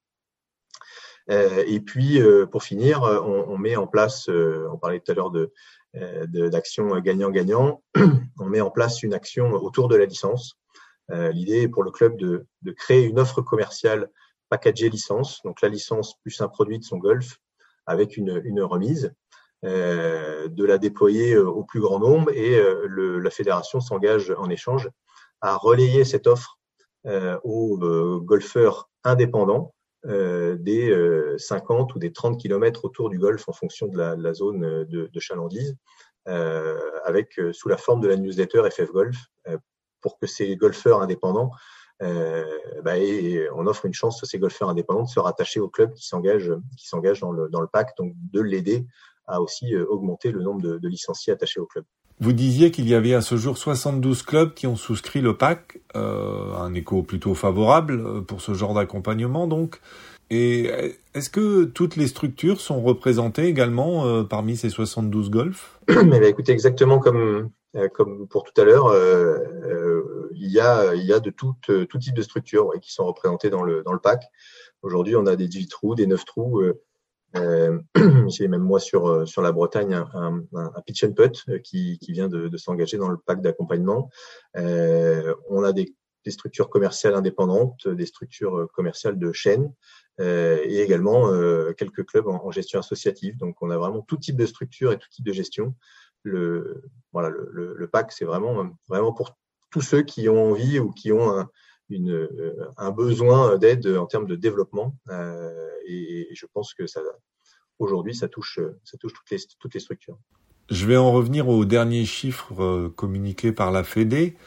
Euh, 1.32 1.64
et 1.66 1.80
puis, 1.80 2.22
euh, 2.22 2.46
pour 2.46 2.64
finir, 2.64 3.04
euh, 3.04 3.20
on, 3.22 3.54
on, 3.54 3.58
met 3.58 3.76
en 3.76 3.88
place, 3.88 4.30
on 4.30 4.78
parlait 4.78 5.00
tout 5.00 5.12
à 5.12 5.16
l'heure 5.16 5.32
de 5.32 5.52
d'action 6.50 7.00
gagnant-gagnant, 7.00 7.82
on 8.40 8.46
met 8.48 8.60
en 8.60 8.70
place 8.70 9.02
une 9.02 9.14
action 9.14 9.54
autour 9.54 9.88
de 9.88 9.96
la 9.96 10.06
licence. 10.06 10.58
L'idée 11.10 11.62
est 11.62 11.68
pour 11.70 11.84
le 11.84 11.92
club 11.92 12.18
de, 12.18 12.48
de, 12.64 12.72
créer 12.74 13.06
une 13.06 13.18
offre 13.18 13.42
commerciale 13.42 14.10
packagée 14.50 14.90
licence, 14.90 15.42
donc 15.44 15.62
la 15.62 15.70
licence 15.70 16.16
plus 16.22 16.40
un 16.42 16.48
produit 16.48 16.80
de 16.80 16.84
son 16.84 16.98
golf 16.98 17.38
avec 17.86 18.18
une, 18.18 18.42
une 18.46 18.62
remise, 18.62 19.14
euh, 19.64 20.48
de 20.48 20.66
la 20.66 20.78
déployer 20.78 21.38
au 21.38 21.64
plus 21.64 21.80
grand 21.80 22.00
nombre 22.00 22.32
et 22.32 22.62
le, 22.88 23.20
la 23.20 23.30
fédération 23.30 23.80
s'engage 23.80 24.34
en 24.38 24.50
échange 24.50 24.90
à 25.42 25.56
relayer 25.56 26.04
cette 26.04 26.28
offre 26.28 26.60
euh, 27.06 27.40
aux 27.44 27.78
golfeurs 28.22 28.90
indépendants 29.04 29.76
euh, 30.08 30.56
des 30.60 30.94
50 31.40 31.92
euh, 31.92 31.94
ou 31.96 32.00
des 32.00 32.14
30 32.14 32.40
kilomètres 32.40 32.86
autour 32.86 33.10
du 33.10 33.18
golfe 33.18 33.50
en 33.50 33.54
fonction 33.54 33.88
de 33.88 33.98
la, 33.98 34.34
zone 34.34 34.64
euh, 34.64 34.86
de, 34.86 35.20
chalandise, 35.20 35.76
avec 37.06 37.40
sous 37.52 37.70
la 37.70 37.78
forme 37.78 38.02
de 38.02 38.08
la 38.08 38.16
newsletter 38.16 38.64
FF 38.70 38.92
Golf, 38.92 39.18
pour 40.02 40.18
que 40.20 40.28
ces 40.28 40.56
golfeurs 40.56 41.02
indépendants 41.02 41.52
bah, 42.00 42.98
et 42.98 43.48
on 43.56 43.68
offre 43.68 43.86
une 43.86 43.94
chance 43.94 44.22
à 44.24 44.26
ces 44.26 44.38
golfeurs 44.38 44.70
indépendants 44.70 45.04
de 45.04 45.10
se 45.10 45.20
rattacher 45.20 45.60
au 45.60 45.70
club 45.70 45.94
qui 45.94 46.06
s'engage 46.06 46.52
qui 46.78 46.88
s'engage 46.88 47.22
dans 47.22 47.32
le, 47.32 47.50
dans 47.50 47.62
le 47.62 47.68
pack, 47.68 47.96
donc 47.98 48.14
de 48.34 48.42
l'aider 48.42 48.86
à 49.28 49.42
aussi 49.42 49.76
augmenter 49.76 50.32
le 50.32 50.42
nombre 50.42 50.62
de, 50.62 50.78
de, 50.78 50.88
licenciés 50.88 51.34
attachés 51.34 51.60
au 51.60 51.66
club. 51.66 51.86
Vous 52.20 52.32
disiez 52.32 52.72
qu'il 52.72 52.88
y 52.88 52.96
avait 52.96 53.14
à 53.14 53.22
ce 53.22 53.36
jour 53.36 53.58
72 53.58 54.24
clubs 54.24 54.54
qui 54.54 54.68
ont 54.68 54.76
souscrit 54.76 55.20
le 55.22 55.36
PAC, 55.36 55.82
euh, 55.96 56.54
un 56.54 56.74
écho 56.74 57.04
plutôt 57.04 57.34
favorable 57.34 58.00
euh, 58.06 58.22
pour 58.22 58.42
ce 58.42 58.54
genre 58.54 58.74
d'accompagnement 58.74 59.48
donc. 59.48 59.80
Et 60.32 60.72
est-ce 61.14 61.30
que 61.30 61.66
toutes 61.66 61.96
les 61.96 62.08
structures 62.08 62.60
sont 62.60 62.82
représentées 62.82 63.46
également 63.46 64.06
euh, 64.06 64.24
parmi 64.24 64.58
ces 64.58 64.70
72 64.70 65.30
golfs? 65.30 65.80
Mais 65.88 66.04
bah, 66.20 66.28
écoutez, 66.28 66.52
exactement 66.52 67.00
comme 67.00 67.52
euh, 67.76 67.90
comme 67.90 68.28
pour 68.28 68.44
tout 68.44 68.60
à 68.60 68.64
l'heure, 68.64 68.88
euh, 68.88 70.25
il 70.36 70.52
y 70.52 70.60
a 70.60 70.94
il 70.96 71.04
y 71.06 71.14
a 71.14 71.20
de 71.20 71.30
tout 71.30 71.56
tout 71.64 71.98
type 71.98 72.16
de 72.16 72.22
structures 72.22 72.72
qui 72.82 72.92
sont 72.94 73.06
représentées 73.06 73.50
dans 73.50 73.64
le 73.64 73.84
dans 73.84 73.94
le 73.94 74.00
PAC. 74.00 74.24
Aujourd'hui, 74.82 75.16
on 75.16 75.26
a 75.26 75.36
des 75.36 75.48
18 75.48 75.68
trous, 75.68 75.96
des 75.96 76.08
9 76.08 76.26
trous. 76.26 76.62
Euh, 77.36 77.80
J'ai 78.30 78.48
même 78.48 78.62
moi 78.62 78.80
sur 78.80 79.08
euh, 79.08 79.26
sur 79.26 79.42
la 79.42 79.52
Bretagne 79.52 79.94
un, 80.14 80.44
pitch 80.86 81.04
and 81.04 81.14
putt 81.14 81.44
euh, 81.50 81.60
qui, 81.60 82.00
qui 82.00 82.14
vient 82.14 82.30
de, 82.30 82.56
s'engager 82.58 82.98
dans 82.98 83.10
le 83.10 83.18
pack 83.18 83.42
d'accompagnement. 83.42 84.10
Euh, 84.58 85.34
on 85.50 85.64
a 85.64 85.74
des, 85.74 85.94
structures 86.28 86.70
commerciales 86.70 87.14
indépendantes, 87.14 87.88
des 87.88 88.08
structures 88.08 88.68
commerciales 88.74 89.20
de 89.20 89.32
chaîne 89.32 89.72
euh, 90.20 90.60
et 90.64 90.80
également 90.80 91.30
quelques 91.78 92.04
clubs 92.04 92.28
en, 92.28 92.44
en, 92.44 92.50
gestion 92.50 92.80
associative. 92.80 93.38
Donc 93.38 93.62
on 93.62 93.70
a 93.70 93.78
vraiment 93.78 94.02
tout 94.02 94.18
type 94.18 94.36
de 94.36 94.48
structure 94.48 94.92
et 94.92 94.98
tout 94.98 95.08
type 95.12 95.24
de 95.24 95.34
gestion 95.34 95.76
le, 96.26 96.82
voilà, 97.14 97.30
le, 97.30 97.76
le, 97.76 97.88
pack, 97.88 98.12
c'est 98.12 98.26
vraiment, 98.26 98.72
vraiment 98.90 99.14
pour 99.14 99.38
tous 99.76 99.82
ceux 99.82 100.04
qui 100.04 100.30
ont 100.30 100.52
envie 100.52 100.80
ou 100.80 100.90
qui 100.90 101.12
ont 101.12 101.38
un, 101.38 101.50
un 102.78 102.92
besoin 102.92 103.58
d'aide 103.58 103.86
en 103.88 104.06
termes 104.06 104.26
de 104.26 104.38
développement. 104.38 104.96
Et, 105.86 106.30
et, 106.32 106.34
je 106.34 106.46
pense 106.46 106.74
que 106.74 106.88
ça, 106.88 107.02
aujourd'hui, 107.78 108.16
ça 108.16 108.30
touche, 108.30 108.62
ça 108.86 108.98
touche 108.98 109.12
toutes 109.12 109.30
les, 109.32 109.38
toutes 109.60 109.74
les 109.74 109.82
structures. 109.82 110.18
Je 110.70 110.86
vais 110.86 110.96
en 110.96 111.12
revenir 111.12 111.50
aux 111.50 111.66
derniers 111.66 112.06
chiffres 112.06 112.88
communiqués 112.96 113.52
par 113.52 113.74
la 113.74 113.84
Fédé. 113.84 114.38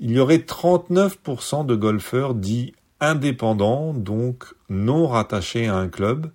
Il 0.00 0.10
y 0.10 0.18
aurait 0.18 0.38
39% 0.38 1.64
de 1.64 1.76
golfeurs 1.76 2.34
dits 2.34 2.74
indépendants, 2.98 3.94
donc 3.94 4.56
non 4.68 5.06
rattachés 5.06 5.68
à 5.68 5.76
un 5.76 5.88
club. 5.88 6.32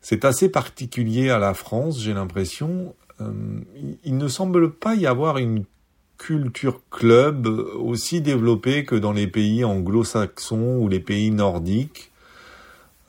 C'est 0.00 0.24
assez 0.24 0.48
particulier 0.48 1.30
à 1.30 1.40
la 1.40 1.54
France, 1.54 2.00
j'ai 2.00 2.14
l'impression. 2.14 2.94
Euh, 3.20 3.32
il 4.04 4.16
ne 4.16 4.28
semble 4.28 4.70
pas 4.70 4.94
y 4.94 5.08
avoir 5.08 5.38
une 5.38 5.64
culture 6.18 6.80
club 6.90 7.46
aussi 7.46 8.20
développée 8.20 8.84
que 8.84 8.94
dans 8.94 9.12
les 9.12 9.26
pays 9.26 9.64
anglo-saxons 9.64 10.78
ou 10.78 10.88
les 10.88 11.00
pays 11.00 11.30
nordiques. 11.30 12.10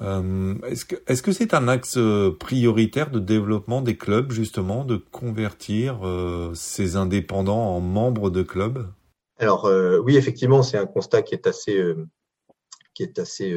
Euh, 0.01 0.55
est-ce 0.65 1.21
que 1.21 1.31
c'est 1.31 1.53
un 1.53 1.67
axe 1.67 1.97
prioritaire 2.39 3.11
de 3.11 3.19
développement 3.19 3.81
des 3.81 3.95
clubs 3.95 4.31
justement 4.31 4.83
de 4.83 4.97
convertir 4.97 6.05
euh, 6.05 6.51
ces 6.53 6.97
indépendants 6.97 7.75
en 7.75 7.79
membres 7.79 8.29
de 8.29 8.43
clubs? 8.43 8.87
Alors 9.37 9.69
oui, 10.03 10.15
effectivement, 10.15 10.63
c'est 10.63 10.77
un 10.77 10.85
constat 10.85 11.21
qui 11.21 11.35
est 11.35 11.47
assez 11.47 11.81
qui 12.93 13.03
est 13.03 13.19
assez 13.19 13.53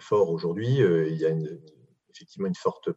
fort 0.00 0.30
aujourd'hui. 0.30 0.78
il 0.78 1.16
y 1.16 1.26
a 1.26 1.30
effectivement 2.10 2.46
une 2.46 2.54
forte 2.54 2.88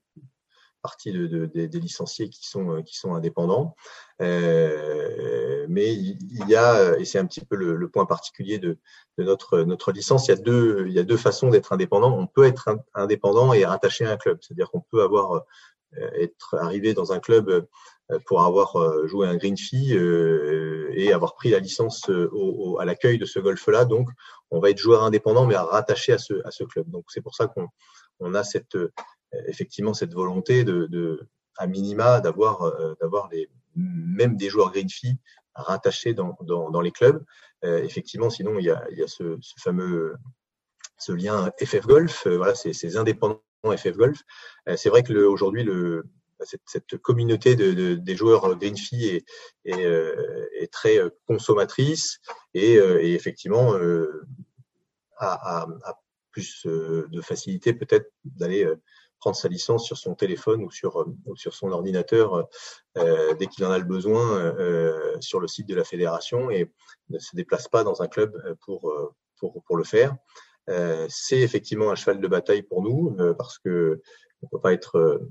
partie 0.81 1.11
de, 1.11 1.45
des 1.45 1.79
licenciés 1.79 2.29
qui 2.29 2.47
sont, 2.47 2.71
euh, 2.71 3.13
indépendants. 3.13 3.75
Euh, 4.21 5.65
mais 5.69 5.93
il 5.93 6.47
y 6.47 6.55
a, 6.55 6.97
et 6.97 7.05
c'est 7.05 7.19
un 7.19 7.25
petit 7.25 7.41
peu 7.41 7.55
le, 7.55 7.89
point 7.89 8.05
particulier 8.05 8.59
de, 8.59 8.77
notre, 9.17 9.91
licence, 9.91 10.27
il 10.27 10.31
y 10.31 10.99
a 10.99 11.03
deux, 11.03 11.17
façons 11.17 11.49
d'être 11.49 11.73
indépendant. 11.73 12.17
On 12.17 12.27
peut 12.27 12.45
être 12.45 12.77
indépendant 12.93 13.53
et 13.53 13.65
rattaché 13.65 14.05
à 14.05 14.11
un 14.11 14.17
club, 14.17 14.39
c'est-à-dire 14.41 14.69
qu'on 14.71 14.81
peut 14.81 15.03
avoir 15.03 15.43
euh, 15.97 16.09
être 16.13 16.55
arrivé 16.59 16.93
dans 16.93 17.11
un 17.11 17.19
club 17.19 17.67
pour 18.25 18.41
avoir 18.41 18.75
joué 19.07 19.25
un 19.25 19.37
green 19.37 19.55
fee 19.57 19.93
et 19.93 21.13
avoir 21.13 21.33
pris 21.35 21.49
la 21.51 21.59
licence 21.59 22.09
à 22.79 22.85
l'accueil 22.85 23.17
de 23.17 23.25
ce 23.25 23.39
golf-là. 23.39 23.85
Donc, 23.85 24.09
on 24.49 24.59
va 24.59 24.69
être 24.69 24.77
joueur 24.77 25.03
indépendant, 25.03 25.45
mais 25.45 25.55
rattaché 25.55 26.11
à 26.11 26.17
ce, 26.17 26.63
club. 26.65 26.89
Donc, 26.89 27.05
c'est 27.07 27.21
pour 27.21 27.35
ça 27.35 27.47
qu'on 27.47 27.67
on 28.19 28.33
a 28.35 28.43
cette 28.43 28.77
effectivement 29.47 29.93
cette 29.93 30.13
volonté 30.13 30.63
de, 30.63 30.87
de 30.87 31.27
à 31.57 31.67
minima 31.67 32.21
d'avoir 32.21 32.63
euh, 32.63 32.93
d'avoir 32.99 33.29
les 33.29 33.49
même 33.75 34.35
des 34.35 34.49
joueurs 34.49 34.71
green 34.71 34.89
fee 34.89 35.17
rattachés 35.55 36.13
dans, 36.13 36.37
dans, 36.41 36.69
dans 36.69 36.81
les 36.81 36.91
clubs. 36.91 37.23
Euh, 37.63 37.83
effectivement, 37.83 38.29
sinon 38.29 38.59
il 38.59 38.65
y 38.65 38.69
a, 38.69 38.85
il 38.91 38.97
y 38.97 39.03
a 39.03 39.07
ce, 39.07 39.37
ce 39.41 39.53
fameux 39.57 40.15
ce 40.97 41.11
lien 41.13 41.51
FF 41.63 41.85
Golf. 41.87 42.27
Euh, 42.27 42.37
voilà, 42.37 42.55
ces 42.55 42.97
indépendants 42.97 43.41
FF 43.63 43.95
Golf. 43.95 44.21
c'est 44.75 44.89
vrai 44.89 45.03
que 45.03 45.13
aujourd'hui 45.13 45.63
le 45.63 46.03
cette, 46.43 46.61
cette, 46.65 46.97
communauté 46.97 47.55
de, 47.55 47.71
de, 47.73 47.93
des 47.93 48.15
joueurs 48.15 48.55
green 48.57 48.75
fee 48.75 49.05
est, 49.05 49.25
est, 49.65 49.85
est 50.59 50.73
très 50.73 50.97
consommatrice 51.27 52.19
et, 52.55 52.73
et 52.73 53.13
effectivement 53.13 53.75
a, 55.17 55.33
a, 55.33 55.67
a, 55.83 56.01
plus 56.31 56.65
de 56.65 57.21
facilité 57.21 57.73
peut-être 57.73 58.11
d'aller 58.25 58.67
prendre 59.21 59.37
sa 59.37 59.47
licence 59.47 59.85
sur 59.85 59.97
son 59.97 60.15
téléphone 60.15 60.63
ou 60.63 60.71
sur, 60.71 60.99
euh, 60.99 61.05
ou 61.25 61.37
sur 61.37 61.53
son 61.53 61.71
ordinateur 61.71 62.49
euh, 62.97 63.33
dès 63.35 63.47
qu'il 63.47 63.63
en 63.63 63.71
a 63.71 63.77
le 63.77 63.85
besoin 63.85 64.37
euh, 64.37 65.15
sur 65.21 65.39
le 65.39 65.47
site 65.47 65.69
de 65.69 65.75
la 65.75 65.85
fédération 65.85 66.51
et 66.51 66.69
ne 67.09 67.19
se 67.19 67.35
déplace 67.35 67.69
pas 67.69 67.85
dans 67.85 68.01
un 68.01 68.07
club 68.07 68.33
pour, 68.65 68.93
pour, 69.37 69.63
pour 69.63 69.77
le 69.77 69.83
faire. 69.83 70.15
c'est 71.07 71.39
effectivement 71.39 71.91
un 71.91 71.95
cheval 71.95 72.19
de 72.19 72.27
bataille 72.27 72.63
pour 72.63 72.81
nous 72.81 73.15
parce 73.37 73.57
que 73.59 74.01
on 74.43 74.47
peut 74.47 74.59
pas 74.59 74.73
être 74.73 75.21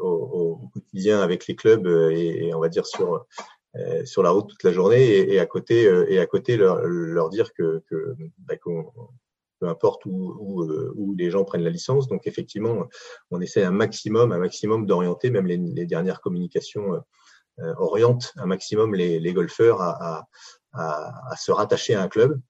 au, 0.00 0.08
au, 0.08 0.70
quotidien 0.72 1.20
avec 1.20 1.46
les 1.46 1.54
clubs 1.54 1.86
et, 1.86 2.52
on 2.54 2.60
va 2.60 2.68
dire 2.68 2.86
sur 2.86 3.26
sur 4.04 4.22
la 4.22 4.30
route 4.30 4.48
toute 4.48 4.62
la 4.62 4.72
journée 4.72 5.04
et, 5.04 5.34
et 5.34 5.40
à 5.40 5.46
côté 5.46 5.82
et 6.08 6.18
à 6.18 6.26
côté 6.26 6.56
leur, 6.56 6.80
leur 6.84 7.28
dire 7.28 7.52
que, 7.52 7.82
que 7.90 8.16
bah, 8.38 8.56
qu'on 8.56 8.92
peu 9.60 9.68
importe 9.68 10.06
euh, 10.06 10.92
où, 10.94 11.14
les 11.16 11.30
gens 11.30 11.44
prennent 11.44 11.64
la 11.64 11.70
licence. 11.70 12.08
Donc 12.08 12.26
effectivement, 12.26 12.86
on 13.30 13.40
essaie 13.40 13.64
un 13.64 13.70
maximum, 13.70 14.32
un 14.32 14.38
maximum 14.38 14.86
d'orienter, 14.86 15.30
même 15.30 15.46
les, 15.46 15.86
dernières 15.86 16.20
communications 16.20 16.94
euh, 17.60 17.74
orientent 17.78 18.32
un 18.36 18.46
maximum 18.46 18.94
les, 18.94 19.32
golfeurs 19.32 19.80
à, 19.80 20.26
à, 20.74 21.36
se 21.36 21.52
rattacher 21.52 21.94
à 21.94 22.02
un 22.02 22.08
club. 22.08 22.40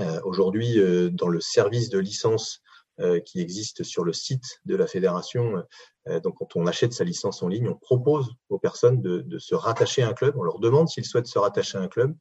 Euh, 0.00 0.20
Aujourd'hui, 0.24 0.78
euh, 0.78 1.10
dans 1.10 1.28
le 1.28 1.40
service 1.40 1.88
de 1.88 1.98
licence 1.98 2.60
euh, 3.00 3.20
qui 3.20 3.40
existe 3.40 3.84
sur 3.84 4.04
le 4.04 4.12
site 4.12 4.60
de 4.64 4.76
la 4.76 4.86
fédération, 4.86 5.62
donc 6.22 6.36
quand 6.38 6.56
on 6.56 6.66
achète 6.66 6.94
sa 6.94 7.04
licence 7.04 7.42
en 7.42 7.48
ligne, 7.48 7.68
on 7.68 7.74
propose 7.74 8.30
aux 8.48 8.58
personnes 8.58 9.02
de 9.02 9.38
se 9.38 9.54
rattacher 9.54 10.02
à 10.02 10.08
un 10.08 10.14
club. 10.14 10.34
On 10.38 10.42
leur 10.42 10.58
demande 10.58 10.88
s'ils 10.88 11.04
souhaitent 11.04 11.26
se 11.26 11.38
rattacher 11.38 11.76
à 11.76 11.82
un 11.82 11.88
club. 11.88 12.16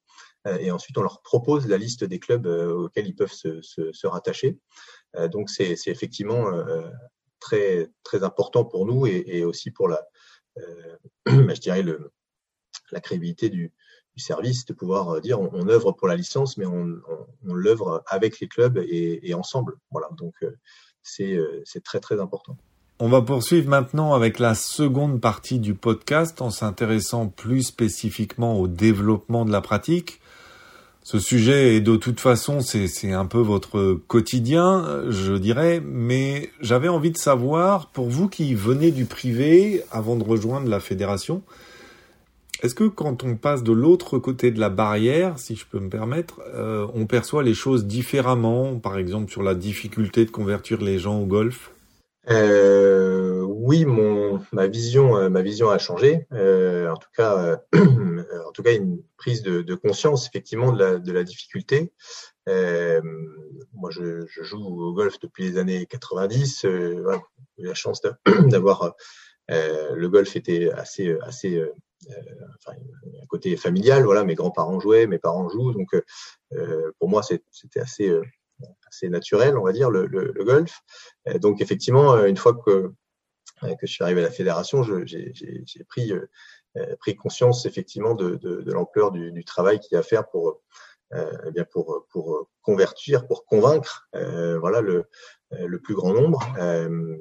Euh, 0.47 0.57
et 0.59 0.71
ensuite 0.71 0.97
on 0.97 1.01
leur 1.01 1.21
propose 1.21 1.67
la 1.67 1.77
liste 1.77 2.03
des 2.03 2.19
clubs 2.19 2.47
euh, 2.47 2.73
auxquels 2.73 3.07
ils 3.07 3.15
peuvent 3.15 3.33
se, 3.33 4.07
rattacher. 4.07 4.57
Euh, 5.15 5.27
donc 5.27 5.49
c'est 5.49 5.75
effectivement 5.87 6.45
très 7.39 7.91
très 8.03 8.23
important 8.23 8.65
pour 8.65 8.85
nous 8.85 9.05
et, 9.05 9.43
aussi 9.43 9.71
pour 9.71 9.87
la, 9.87 10.01
je 11.27 11.59
dirais 11.59 11.83
la 12.91 12.99
crédibilité 12.99 13.49
du, 13.49 13.73
service 14.19 14.65
de 14.65 14.73
pouvoir 14.73 15.21
dire 15.21 15.39
on, 15.39 15.69
œuvre 15.69 15.91
pour 15.91 16.07
la 16.07 16.15
licence, 16.15 16.57
mais 16.57 16.65
on 16.65 16.99
l'œuvre 17.43 18.03
avec 18.07 18.39
les 18.39 18.47
clubs 18.47 18.79
et, 18.79 19.19
et, 19.21 19.35
ensemble. 19.35 19.77
Voilà, 19.91 20.09
donc 20.17 20.33
c'est 21.03 21.83
très 21.83 21.99
très 21.99 22.19
important. 22.19 22.57
On 22.99 23.09
va 23.09 23.21
poursuivre 23.21 23.69
maintenant 23.69 24.15
avec 24.15 24.39
la 24.39 24.55
seconde 24.55 25.21
partie 25.21 25.59
du 25.59 25.75
podcast 25.75 26.41
en 26.41 26.49
s'intéressant 26.49 27.27
plus 27.27 27.61
spécifiquement 27.61 28.59
au 28.59 28.67
développement 28.67 29.45
de 29.45 29.51
la 29.51 29.61
pratique. 29.61 30.19
Ce 31.09 31.19
sujet 31.19 31.77
est 31.77 31.79
de 31.79 31.95
toute 31.95 32.19
façon, 32.19 32.59
c'est 32.59 33.13
un 33.13 33.25
peu 33.25 33.37
votre 33.37 33.93
quotidien, 33.93 35.03
je 35.07 35.35
dirais, 35.35 35.81
mais 35.81 36.49
j'avais 36.59 36.89
envie 36.89 37.11
de 37.11 37.17
savoir, 37.17 37.87
pour 37.91 38.09
vous 38.09 38.27
qui 38.27 38.53
venez 38.53 38.91
du 38.91 39.05
privé 39.05 39.85
avant 39.89 40.17
de 40.17 40.25
rejoindre 40.25 40.69
la 40.69 40.81
fédération, 40.81 41.43
est-ce 42.61 42.75
que 42.75 42.83
quand 42.83 43.23
on 43.23 43.37
passe 43.37 43.63
de 43.63 43.71
l'autre 43.71 44.17
côté 44.17 44.51
de 44.51 44.59
la 44.59 44.67
barrière, 44.67 45.39
si 45.39 45.55
je 45.55 45.65
peux 45.65 45.79
me 45.79 45.87
permettre, 45.87 46.41
euh, 46.53 46.85
on 46.93 47.05
perçoit 47.05 47.41
les 47.41 47.53
choses 47.53 47.85
différemment, 47.85 48.75
par 48.75 48.97
exemple 48.97 49.31
sur 49.31 49.43
la 49.43 49.55
difficulté 49.55 50.25
de 50.25 50.31
convertir 50.31 50.81
les 50.81 50.99
gens 50.99 51.21
au 51.21 51.25
golf? 51.25 51.71
Euh, 52.29 53.26
oui, 53.67 53.83
mon 53.83 54.39
ma 54.53 54.67
vision 54.67 55.17
euh, 55.17 55.29
ma 55.29 55.41
vision 55.41 55.69
a 55.69 55.77
changé. 55.77 56.25
Euh, 56.31 56.89
en 56.89 56.95
tout 56.95 57.09
cas, 57.15 57.37
euh, 57.37 57.57
en 58.47 58.51
tout 58.53 58.63
cas, 58.63 58.73
une 58.73 59.03
prise 59.17 59.41
de, 59.41 59.61
de, 59.61 59.75
conscience 59.75 60.25
effectivement 60.25 60.71
de 60.71 60.79
la 60.79 60.99
de 60.99 61.11
la 61.11 61.25
difficulté. 61.25 61.91
Euh, 62.47 63.01
moi, 63.73 63.89
je, 63.91 64.25
je, 64.25 64.43
joue 64.43 64.63
au 64.63 64.93
golf 64.93 65.19
depuis 65.19 65.43
les 65.43 65.57
années 65.57 65.85
90. 65.85 66.65
Voilà, 66.65 67.21
j'ai 67.57 67.65
eu 67.65 67.67
la 67.67 67.73
chance 67.73 68.01
d'avoir 68.47 68.95
le 69.49 70.07
golf 70.07 70.37
était 70.37 70.71
assez 70.71 71.17
assez 71.21 71.61
enfin, 72.59 72.77
un 73.21 73.25
côté 73.27 73.57
familial. 73.57 74.05
Voilà, 74.05 74.23
mes 74.23 74.35
grands-parents 74.35 74.79
jouaient, 74.79 75.07
mes 75.07 75.19
parents 75.19 75.49
jouent, 75.49 75.73
donc 75.73 75.89
pour 76.99 77.09
moi 77.09 77.21
c'était 77.21 77.81
assez 77.81 78.17
assez 78.87 79.09
naturel, 79.09 79.57
on 79.57 79.63
va 79.63 79.73
dire, 79.73 79.89
le, 79.89 80.07
le, 80.07 80.31
le 80.33 80.43
golf. 80.43 80.81
donc 81.41 81.61
effectivement, 81.61 82.13
euh, 82.13 82.27
une 82.27 82.37
fois 82.37 82.53
que, 82.53 82.69
euh, 82.69 82.95
que 83.61 83.87
je 83.87 83.91
suis 83.91 84.03
arrivé 84.03 84.21
à 84.21 84.25
la 84.25 84.31
fédération, 84.31 84.83
j'ai 84.83 85.83
pris, 85.87 86.11
euh, 86.11 86.95
pris 86.99 87.15
conscience 87.15 87.65
effectivement 87.65 88.13
de, 88.13 88.35
de, 88.35 88.61
de 88.61 88.71
l'ampleur 88.71 89.11
du, 89.11 89.31
du, 89.31 89.43
travail 89.45 89.79
qu'il 89.79 89.93
y 89.93 89.95
a 89.95 89.99
à 89.99 90.03
faire 90.03 90.27
pour, 90.29 90.61
euh, 91.13 91.31
eh 91.47 91.51
bien 91.51 91.65
pour, 91.65 92.05
pour 92.09 92.49
convertir, 92.61 93.27
pour 93.27 93.45
convaincre 93.45 94.07
euh, 94.15 94.59
voilà, 94.59 94.81
le, 94.81 95.05
le 95.51 95.79
plus 95.79 95.95
grand 95.95 96.13
nombre. 96.13 96.41
Euh, 96.59 97.17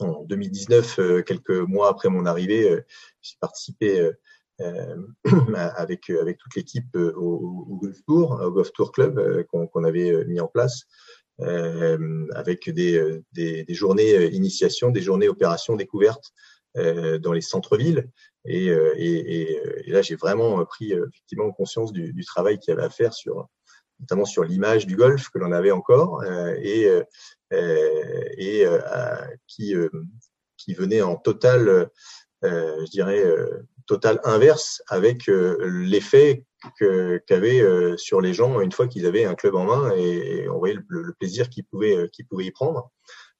en 0.00 0.22
2019, 0.24 1.24
quelques 1.24 1.50
mois 1.50 1.88
après 1.88 2.08
mon 2.08 2.24
arrivée, 2.24 2.84
j'ai 3.20 3.34
participé 3.40 4.12
euh, 4.60 4.96
avec 5.76 6.10
avec 6.10 6.38
toute 6.38 6.56
l'équipe 6.56 6.96
euh, 6.96 7.12
au, 7.16 7.66
au, 7.70 7.76
Golf 7.76 8.02
Tour, 8.04 8.40
au 8.42 8.50
Golf 8.50 8.72
Tour 8.72 8.90
Club 8.90 9.18
euh, 9.18 9.44
qu'on 9.44 9.84
avait 9.84 10.24
mis 10.24 10.40
en 10.40 10.48
place, 10.48 10.84
avec 11.40 12.70
des, 12.70 13.20
des, 13.32 13.64
des, 13.64 13.74
journées 13.74 14.26
initiation, 14.32 14.90
des 14.90 15.02
journées 15.02 15.28
opérations 15.28 15.76
découvertes 15.76 16.32
dans 16.74 17.32
les 17.32 17.40
centres-villes. 17.40 18.08
Et, 18.44 18.66
et, 18.66 19.60
et, 19.86 19.90
là, 19.90 20.02
j'ai 20.02 20.16
vraiment 20.16 20.64
pris 20.64 20.92
effectivement 20.92 21.50
conscience 21.52 21.92
du, 21.92 22.12
du 22.12 22.24
travail 22.24 22.58
qu'il 22.58 22.72
y 22.72 22.76
avait 22.76 22.86
à 22.86 22.90
faire 22.90 23.12
sur 23.12 23.48
notamment 24.00 24.24
sur 24.24 24.44
l'image 24.44 24.86
du 24.86 24.96
golf 24.96 25.28
que 25.28 25.38
l'on 25.38 25.52
avait 25.52 25.72
encore 25.72 26.24
et, 26.24 26.88
et 27.50 28.66
qui, 29.46 29.74
qui 30.56 30.74
venait 30.74 31.02
en 31.02 31.16
total, 31.16 31.90
je 32.42 32.90
dirais, 32.90 33.24
total 33.86 34.20
inverse 34.24 34.82
avec 34.88 35.26
l'effet 35.26 36.44
qu'avait 36.78 37.62
sur 37.96 38.20
les 38.20 38.34
gens 38.34 38.60
une 38.60 38.72
fois 38.72 38.88
qu'ils 38.88 39.06
avaient 39.06 39.24
un 39.24 39.34
club 39.34 39.54
en 39.54 39.64
main 39.64 39.92
et, 39.96 40.48
on 40.48 40.58
voyait 40.58 40.78
le, 40.88 41.14
plaisir 41.18 41.48
qu'ils 41.48 41.64
pouvaient, 41.64 42.08
qu'ils 42.12 42.26
pouvaient 42.26 42.46
y 42.46 42.50
prendre. 42.50 42.90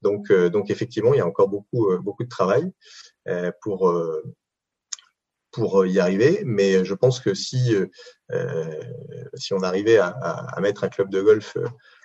Donc, 0.02 0.32
donc 0.32 0.70
effectivement, 0.70 1.14
il 1.14 1.18
y 1.18 1.20
a 1.20 1.26
encore 1.26 1.48
beaucoup, 1.48 1.90
beaucoup 1.98 2.24
de 2.24 2.28
travail 2.28 2.70
pour 3.62 3.92
pour 5.50 5.86
y 5.86 5.98
arriver, 5.98 6.42
mais 6.44 6.84
je 6.84 6.94
pense 6.94 7.20
que 7.20 7.34
si 7.34 7.74
euh, 8.32 8.80
si 9.34 9.54
on 9.54 9.62
arrivait 9.62 9.98
à, 9.98 10.08
à, 10.08 10.60
mettre 10.60 10.84
un 10.84 10.88
club 10.88 11.10
de 11.10 11.20
golf 11.22 11.56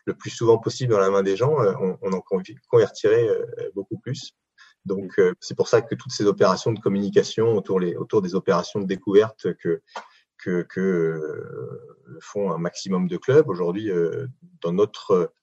le 0.05 0.13
plus 0.15 0.29
souvent 0.29 0.57
possible 0.57 0.93
dans 0.93 0.99
la 0.99 1.09
main 1.09 1.23
des 1.23 1.35
gens, 1.35 1.53
on, 1.79 1.97
on 2.01 2.13
en 2.13 2.21
convertirait 2.69 3.27
beaucoup 3.75 3.97
plus. 3.99 4.33
Donc 4.85 5.17
euh, 5.19 5.33
c'est 5.39 5.55
pour 5.55 5.67
ça 5.67 5.81
que 5.81 5.95
toutes 5.95 6.11
ces 6.11 6.25
opérations 6.25 6.71
de 6.71 6.79
communication 6.79 7.53
autour, 7.53 7.79
les, 7.79 7.95
autour 7.95 8.21
des 8.21 8.35
opérations 8.35 8.79
de 8.81 8.85
découverte 8.85 9.53
que, 9.55 9.81
que, 10.43 10.79
euh, 10.79 12.19
font 12.21 12.51
un 12.51 12.57
maximum 12.57 13.07
de 13.07 13.17
clubs. 13.17 13.47
Aujourd'hui 13.49 13.89
euh, 13.91 14.27
dans 14.61 14.73
notre 14.73 15.33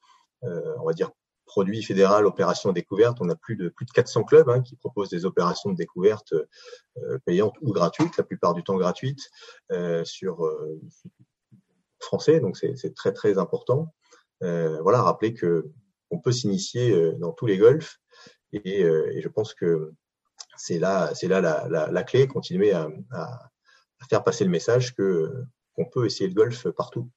on 0.42 0.86
va 0.86 0.94
dire 0.94 1.10
produit 1.44 1.82
fédéral 1.82 2.24
opération 2.24 2.72
découverte, 2.72 3.18
on 3.20 3.28
a 3.28 3.34
plus 3.34 3.56
de 3.56 3.68
plus 3.68 3.84
de 3.84 3.90
400 3.90 4.24
clubs 4.24 4.48
hein, 4.48 4.62
qui 4.62 4.76
proposent 4.76 5.10
des 5.10 5.26
opérations 5.26 5.70
de 5.70 5.76
découverte 5.76 6.32
payantes 7.26 7.56
ou 7.60 7.72
gratuites, 7.72 8.16
la 8.16 8.24
plupart 8.24 8.54
du 8.54 8.62
temps 8.62 8.76
gratuites 8.76 9.28
sur 10.04 10.50
français, 11.98 12.40
donc 12.40 12.56
c'est 12.56 12.94
très 12.94 13.12
très 13.12 13.36
important. 13.36 13.92
voilà, 14.40 15.02
rappeler 15.02 15.34
que 15.34 15.70
on 16.10 16.18
peut 16.18 16.32
s'initier 16.32 17.12
dans 17.18 17.32
tous 17.32 17.46
les 17.46 17.58
golfs. 17.58 18.00
Euh, 18.54 19.10
et, 19.12 19.20
je 19.20 19.28
pense 19.28 19.54
que 19.54 19.92
c'est 20.56 20.78
là, 20.78 21.14
c'est 21.14 21.28
là 21.28 21.40
la, 21.40 22.02
clé, 22.02 22.26
continuer 22.26 22.72
à, 22.72 23.49
faire 24.08 24.24
passer 24.24 24.44
le 24.44 24.50
message 24.50 24.94
que 24.94 25.44
qu'on 25.74 25.84
peut 25.84 26.06
essayer 26.06 26.28
le 26.28 26.34
golf 26.34 26.68
partout. 26.70 27.08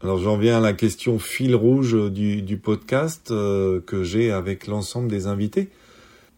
Alors 0.00 0.18
j'en 0.18 0.38
viens 0.38 0.58
à 0.58 0.60
la 0.60 0.72
question 0.72 1.18
fil 1.18 1.56
rouge 1.56 2.10
du, 2.12 2.58
podcast 2.58 3.32
euh, 3.32 3.80
que 3.80 4.04
j'ai 4.04 4.30
avec 4.30 4.68
l'ensemble 4.68 5.08
des 5.08 5.26
invités. 5.26 5.70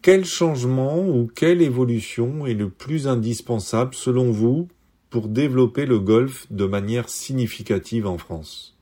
Quel 0.00 0.24
changement 0.24 1.06
ou 1.06 1.26
quelle 1.26 1.60
évolution 1.60 2.46
est 2.46 2.54
le 2.54 2.70
plus 2.70 3.06
indispensable 3.06 3.94
selon 3.94 4.30
vous 4.30 4.68
pour 5.10 5.28
développer 5.28 5.84
le 5.84 5.98
golf 5.98 6.50
de 6.50 6.64
manière 6.64 7.10
significative 7.10 8.06
en 8.06 8.16
France? 8.16 8.78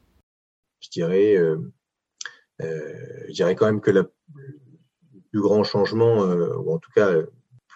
Je 0.80 0.90
dirais, 0.90 1.36
euh, 1.36 1.56
je 2.60 3.32
dirais 3.32 3.56
quand 3.56 3.66
même 3.66 3.80
que 3.80 3.90
la, 3.90 4.04
plus 5.30 5.40
grand 5.40 5.64
changement, 5.64 6.24
euh, 6.24 6.56
ou 6.56 6.72
en 6.72 6.78
tout 6.78 6.90
cas 6.94 7.12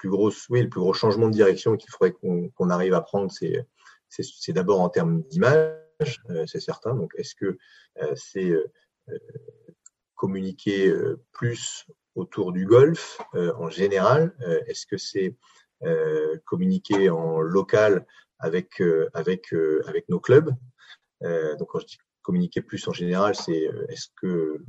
plus 0.03 0.11
gros, 0.11 0.33
oui, 0.51 0.63
le 0.63 0.69
plus 0.69 0.81
gros 0.81 0.93
changement 0.93 1.29
de 1.29 1.33
direction 1.33 1.77
qu'il 1.77 1.89
faudrait 1.93 2.13
qu'on 2.13 2.71
arrive 2.71 2.93
à 2.93 3.03
prendre, 3.03 3.31
c'est 3.31 4.53
d'abord 4.53 4.81
en 4.81 4.89
termes 4.89 5.23
d'image, 5.31 6.21
euh, 6.31 6.45
c'est 6.47 6.59
certain. 6.59 6.97
Donc, 6.97 7.13
est-ce 7.17 7.37
que 7.37 7.57
euh, 8.03 8.13
c'est 8.17 8.53
communiquer 10.17 10.93
plus 11.33 11.87
autour 12.17 12.53
du 12.53 12.67
golf 12.67 13.21
en 13.35 13.71
général 13.71 14.35
Est-ce 14.67 14.87
que 14.87 14.97
c'est 14.97 15.37
communiquer 16.45 17.11
en 17.11 17.41
local 17.41 18.07
avec 18.39 18.83
avec 19.15 19.53
avec 19.87 20.09
nos 20.09 20.21
clubs 20.21 20.51
Donc, 21.21 21.69
quand 21.69 21.81
je 21.81 21.87
dis 21.87 21.99
communiquer 22.23 22.61
plus 22.61 22.87
en 22.89 22.93
général, 22.93 23.35
c'est 23.37 23.69
est-ce 23.89 24.09
que 24.21 24.65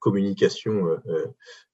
communication 0.00 1.00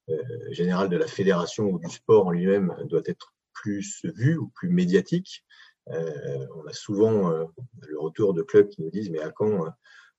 euh, 0.08 0.22
général 0.52 0.88
de 0.88 0.96
la 0.96 1.08
fédération 1.08 1.64
ou 1.64 1.80
du 1.80 1.90
sport 1.90 2.26
en 2.26 2.30
lui-même 2.30 2.76
doit 2.84 3.02
être 3.06 3.34
plus 3.52 4.04
vu 4.04 4.36
ou 4.36 4.48
plus 4.54 4.68
médiatique. 4.68 5.44
Euh, 5.88 6.46
on 6.54 6.64
a 6.66 6.72
souvent 6.72 7.32
euh, 7.32 7.44
le 7.88 7.98
retour 7.98 8.32
de 8.32 8.42
clubs 8.42 8.68
qui 8.68 8.82
nous 8.82 8.90
disent 8.90 9.10
mais 9.10 9.18
à 9.18 9.32
quand 9.32 9.66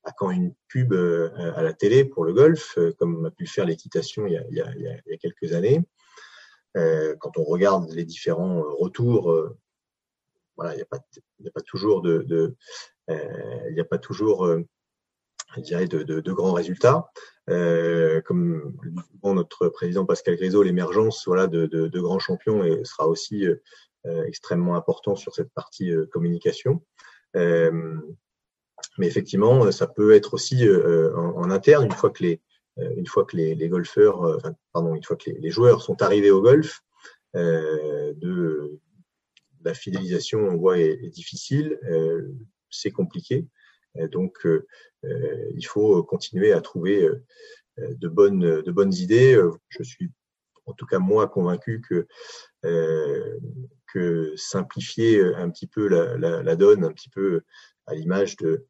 à 0.04 0.12
quand 0.12 0.32
une 0.32 0.54
pub 0.68 0.94
à 0.94 1.62
la 1.62 1.74
télé 1.74 2.06
pour 2.06 2.24
le 2.24 2.34
golf, 2.34 2.78
comme 2.98 3.26
a 3.26 3.32
pu 3.32 3.46
faire 3.46 3.66
l'équitation 3.66 4.26
il, 4.26 4.42
y 4.52 4.62
a 4.62 5.18
quelques 5.18 5.52
années. 5.52 5.82
quand 6.74 7.38
on 7.38 7.44
regarde 7.44 7.92
les 7.92 8.06
différents 8.06 8.62
retours, 8.62 9.36
voilà, 10.56 10.76
il 10.76 10.78
n'y 10.78 10.82
a 10.82 11.52
pas, 11.52 11.62
toujours 11.62 12.02
de, 12.02 12.20
de 12.20 12.56
il 13.10 13.74
n'y 13.74 13.82
a 13.82 13.86
pas 13.86 13.98
toujours, 13.98 14.48
je 15.56 15.62
dirais, 15.62 15.88
de, 15.88 16.04
de, 16.04 16.20
de 16.20 16.34
grands 16.34 16.54
résultats. 16.54 17.10
Euh, 17.50 18.22
comme 18.22 18.76
bon, 19.22 19.34
notre 19.34 19.70
président 19.70 20.06
Pascal 20.06 20.36
Grisot, 20.36 20.64
l'émergence 20.64 21.24
voilà, 21.26 21.48
de, 21.48 21.66
de, 21.66 22.00
grands 22.00 22.20
champions 22.20 22.64
et 22.64 22.84
sera 22.84 23.08
aussi 23.08 23.48
euh, 23.48 23.56
euh, 24.06 24.26
extrêmement 24.26 24.76
important 24.76 25.16
sur 25.16 25.34
cette 25.34 25.52
partie 25.54 25.92
communication. 26.12 26.84
mais 27.34 29.08
effectivement, 29.08 29.72
ça 29.72 29.88
peut 29.88 30.14
être 30.14 30.34
aussi 30.34 30.68
en, 30.70 31.38
en, 31.38 31.50
interne 31.52 31.86
une 31.86 31.92
fois 31.92 32.10
que 32.10 32.24
les 32.24 32.42
une 32.78 33.08
fois 33.08 33.26
que 33.26 33.36
les, 33.36 33.56
les 33.56 33.70
golfeurs, 33.70 34.38
pardon, 34.72 34.94
une 34.94 35.04
fois 35.04 35.16
que 35.16 35.32
les, 35.32 35.40
les, 35.40 35.50
joueurs 35.50 35.82
sont 35.82 36.00
arrivés 36.04 36.30
au 36.30 36.44
golf, 36.44 36.82
de 37.34 38.80
la 39.64 39.74
fidélisation, 39.74 40.40
on 40.42 40.58
voit, 40.58 40.78
est, 40.78 40.92
est 41.04 41.10
difficile, 41.10 41.80
c'est 42.70 42.92
compliqué. 42.92 43.48
Donc, 44.12 44.46
euh, 44.46 44.68
euh, 45.06 45.52
il 45.56 45.66
faut 45.66 46.04
continuer 46.04 46.52
à 46.52 46.62
trouver 46.62 47.04
euh, 47.06 47.24
de 47.78 48.08
bonnes, 48.08 48.94
idées. 48.94 49.40
Je 49.70 49.84
suis 49.84 50.12
en 50.66 50.74
tout 50.74 50.86
cas 50.86 51.00
moi 51.00 51.28
convaincu 51.28 51.82
que 51.82 52.08
simplifier 54.36 55.24
un 55.24 55.50
petit 55.50 55.68
peu 55.68 55.88
la, 55.88 56.56
donne, 56.56 56.84
un 56.84 56.92
petit 56.92 57.10
peu 57.10 57.42
à 57.86 57.96
l'image 57.96 58.36
de 58.38 58.66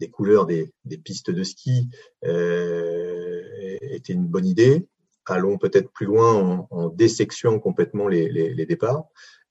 des 0.00 0.10
couleurs 0.10 0.46
des, 0.46 0.72
pistes 1.04 1.30
de 1.30 1.44
ski 1.44 1.88
euh, 2.24 3.42
était 3.82 4.14
une 4.14 4.26
bonne 4.26 4.46
idée. 4.46 4.88
Allons 5.26 5.58
peut-être 5.58 5.92
plus 5.92 6.06
loin 6.06 6.34
en, 6.34 6.68
en 6.70 6.88
désectionnant 6.88 7.60
complètement 7.60 8.08
les, 8.08 8.66
départs, 8.66 9.04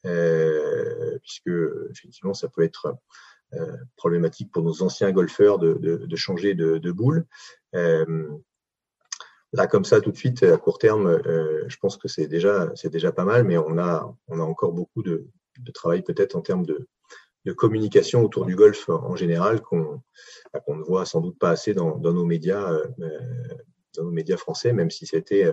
euh, 0.05 1.17
puisque 1.19 1.51
effectivement 1.91 2.33
ça 2.33 2.49
peut 2.49 2.63
être 2.63 2.87
euh, 2.87 2.93
problématique 3.95 4.51
pour 4.51 4.63
nos 4.63 4.83
anciens 4.83 5.11
golfeurs 5.11 5.59
de, 5.59 6.15
changer 6.15 6.53
de, 6.53 6.77
de 6.77 6.91
boule. 6.91 7.25
Euh, 7.75 8.27
là, 9.53 9.67
comme 9.67 9.85
ça, 9.85 10.01
tout 10.01 10.11
de 10.11 10.17
suite, 10.17 10.43
à 10.43 10.57
court 10.57 10.77
terme, 10.77 11.07
euh, 11.07 11.63
je 11.67 11.77
pense 11.77 11.97
que 11.97 12.07
c'est 12.07 12.27
déjà, 12.27 12.71
déjà 12.85 13.11
pas 13.11 13.25
mal, 13.25 13.43
mais 13.43 13.57
on 13.57 13.77
a, 13.77 14.15
on 14.27 14.39
a 14.39 14.43
encore 14.43 14.73
beaucoup 14.73 15.03
de, 15.03 15.27
travail 15.73 16.01
peut-être 16.03 16.35
en 16.35 16.41
termes 16.41 16.65
de, 16.65 16.87
communication 17.57 18.23
autour 18.23 18.45
du 18.45 18.55
golf 18.55 18.89
en 18.89 19.15
général 19.15 19.59
qu'on 19.61 20.03
qu'on 20.67 20.75
ne 20.75 20.83
voit 20.83 21.07
sans 21.07 21.19
doute 21.19 21.39
pas 21.39 21.49
assez 21.49 21.73
dans, 21.73 21.97
nos 21.97 22.23
médias 22.23 22.71
euh, 22.71 22.85
dans 23.95 24.03
nos 24.03 24.11
médias 24.11 24.37
français 24.37 24.71
même 24.71 24.91
si 24.91 25.07
c'était 25.07 25.45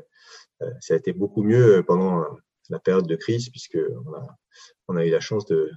euh, 0.61 0.71
ça 0.81 0.93
a 0.93 0.99
été 0.99 1.15
beaucoup 1.15 1.43
mieux 1.43 1.83
pendant 1.87 2.23
la 2.69 2.81
période 2.81 3.07
de 3.07 3.17
crise 3.17 3.49
puisque 3.49 3.79
on 4.05 4.13
a 4.13 4.27
on 4.89 4.97
a 4.97 5.07
eu 5.07 5.11
la 5.11 5.21
chance 5.21 5.47
de, 5.47 5.71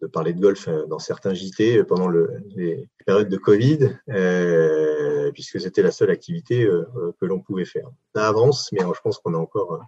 de 0.00 0.06
parler 0.06 0.32
de 0.32 0.40
golf 0.40 0.68
euh, 0.68 0.86
dans 0.86 0.98
certains 0.98 1.34
JT 1.34 1.84
pendant 1.84 2.08
le, 2.08 2.42
les 2.54 2.88
périodes 3.06 3.28
de 3.28 3.36
Covid, 3.36 3.98
euh, 4.08 5.30
puisque 5.32 5.60
c'était 5.60 5.82
la 5.82 5.90
seule 5.90 6.10
activité 6.10 6.64
euh, 6.64 6.84
que 7.20 7.26
l'on 7.26 7.40
pouvait 7.40 7.64
faire. 7.64 7.90
Ça 8.14 8.28
avance, 8.28 8.70
mais 8.72 8.80
je 8.80 9.00
pense 9.02 9.18
qu'on 9.18 9.34
a 9.34 9.38
encore 9.38 9.84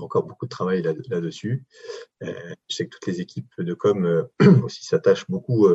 encore 0.00 0.22
beaucoup 0.22 0.46
de 0.46 0.50
travail 0.50 0.82
là-dessus. 0.82 1.64
je 2.20 2.54
sais 2.68 2.86
que 2.86 2.90
toutes 2.90 3.06
les 3.06 3.20
équipes 3.20 3.50
de 3.58 3.74
com 3.74 4.28
aussi 4.62 4.84
s'attachent 4.84 5.28
beaucoup 5.28 5.66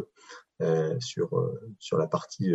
sur 1.00 1.54
sur 1.80 1.98
la 1.98 2.08
partie 2.08 2.54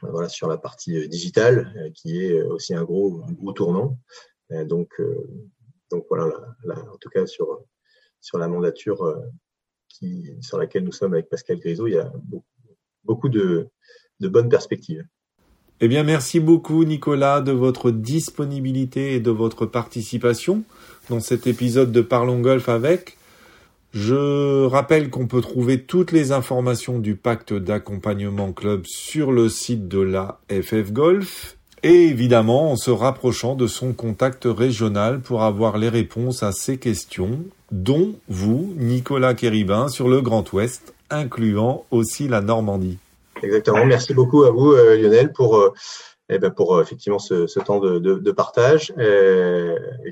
voilà 0.00 0.30
sur 0.30 0.48
la 0.48 0.56
partie 0.56 1.06
digitale 1.10 1.92
qui 1.94 2.24
est 2.24 2.40
aussi 2.40 2.74
un 2.74 2.82
gros 2.82 3.26
gros 3.28 3.52
tournant. 3.52 3.98
donc 4.48 4.98
donc 5.90 6.06
voilà, 6.08 6.30
là, 6.64 6.76
en 6.92 6.96
tout 6.98 7.10
cas 7.10 7.26
sur 7.26 7.60
sur 8.20 8.38
la 8.38 8.48
mandature 8.48 9.02
euh, 9.02 9.16
qui, 9.88 10.30
sur 10.40 10.58
laquelle 10.58 10.84
nous 10.84 10.92
sommes 10.92 11.14
avec 11.14 11.28
Pascal 11.28 11.58
Grisot, 11.58 11.86
il 11.86 11.94
y 11.94 11.98
a 11.98 12.12
beaucoup, 13.04 13.28
de, 13.28 13.68
de 14.20 14.28
bonnes 14.28 14.48
perspectives. 14.48 15.04
Eh 15.80 15.88
bien, 15.88 16.02
merci 16.04 16.40
beaucoup, 16.40 16.84
Nicolas, 16.84 17.40
de 17.40 17.52
votre 17.52 17.90
disponibilité 17.90 19.14
et 19.14 19.20
de 19.20 19.30
votre 19.30 19.66
participation 19.66 20.64
dans 21.10 21.20
cet 21.20 21.46
épisode 21.46 21.92
de 21.92 22.00
Parlons 22.00 22.40
Golf 22.40 22.68
avec. 22.68 23.16
Je 23.92 24.64
rappelle 24.66 25.10
qu'on 25.10 25.26
peut 25.26 25.40
trouver 25.40 25.84
toutes 25.84 26.12
les 26.12 26.32
informations 26.32 26.98
du 26.98 27.14
pacte 27.14 27.54
d'accompagnement 27.54 28.52
club 28.52 28.84
sur 28.86 29.32
le 29.32 29.48
site 29.48 29.88
de 29.88 30.00
la 30.00 30.40
FF 30.50 30.92
Golf 30.92 31.55
et 31.86 32.08
évidemment 32.08 32.72
en 32.72 32.76
se 32.76 32.90
rapprochant 32.90 33.54
de 33.54 33.68
son 33.68 33.92
contact 33.92 34.42
régional 34.44 35.20
pour 35.20 35.44
avoir 35.44 35.78
les 35.78 35.88
réponses 35.88 36.42
à 36.42 36.50
ces 36.50 36.78
questions, 36.78 37.38
dont 37.70 38.16
vous, 38.28 38.74
Nicolas 38.76 39.34
Kéribin, 39.34 39.86
sur 39.86 40.08
le 40.08 40.20
Grand 40.20 40.52
Ouest, 40.52 40.94
incluant 41.10 41.86
aussi 41.92 42.26
la 42.26 42.40
Normandie. 42.40 42.98
Exactement. 43.40 43.86
Merci 43.86 44.14
beaucoup 44.14 44.42
à 44.42 44.50
vous, 44.50 44.72
euh, 44.72 44.96
Lionel, 44.96 45.32
pour, 45.32 45.58
euh, 45.58 45.72
eh 46.28 46.40
ben 46.40 46.50
pour 46.50 46.80
effectivement 46.80 47.20
ce, 47.20 47.60
temps 47.60 47.78
de, 47.78 48.30
partage 48.32 48.92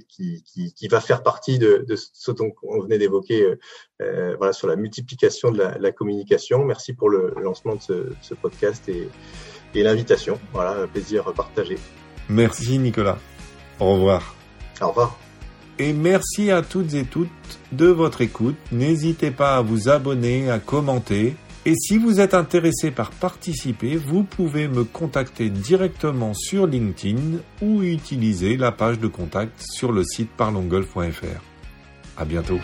qui, 0.08 0.44
qui, 0.44 0.88
va 0.88 1.00
faire 1.00 1.24
partie 1.24 1.58
de, 1.58 1.84
de 1.88 1.96
ce 1.96 2.30
dont 2.30 2.52
on 2.62 2.82
venait 2.82 2.98
d'évoquer 2.98 3.52
voilà, 3.98 4.52
sur 4.52 4.68
la 4.68 4.76
multiplication 4.76 5.50
de 5.50 5.58
la, 5.58 5.76
la, 5.78 5.90
communication. 5.90 6.64
Merci 6.64 6.92
pour 6.92 7.10
le 7.10 7.34
lancement 7.42 7.74
de 7.74 7.82
ce, 7.82 8.06
ce 8.22 8.34
podcast 8.34 8.88
et, 8.88 9.08
et 9.74 9.82
l'invitation. 9.82 10.38
Voilà, 10.52 10.82
un 10.82 10.86
plaisir 10.86 11.24
partagé. 11.32 11.78
Merci 12.28 12.78
Nicolas. 12.78 13.18
Au 13.80 13.94
revoir. 13.94 14.34
Au 14.80 14.88
revoir. 14.88 15.18
Et 15.78 15.92
merci 15.92 16.50
à 16.50 16.62
toutes 16.62 16.94
et 16.94 17.04
toutes 17.04 17.28
de 17.72 17.86
votre 17.86 18.20
écoute. 18.20 18.56
N'hésitez 18.70 19.30
pas 19.30 19.56
à 19.56 19.62
vous 19.62 19.88
abonner, 19.88 20.50
à 20.50 20.58
commenter. 20.60 21.34
Et 21.66 21.74
si 21.74 21.96
vous 21.96 22.20
êtes 22.20 22.34
intéressé 22.34 22.90
par 22.90 23.10
participer, 23.10 23.96
vous 23.96 24.22
pouvez 24.22 24.68
me 24.68 24.84
contacter 24.84 25.48
directement 25.48 26.34
sur 26.34 26.66
LinkedIn 26.66 27.38
ou 27.62 27.82
utiliser 27.82 28.56
la 28.56 28.70
page 28.70 28.98
de 28.98 29.08
contact 29.08 29.60
sur 29.60 29.90
le 29.90 30.04
site 30.04 30.30
parlongolf.fr. 30.36 31.40
À 32.16 32.24
bientôt. 32.24 32.60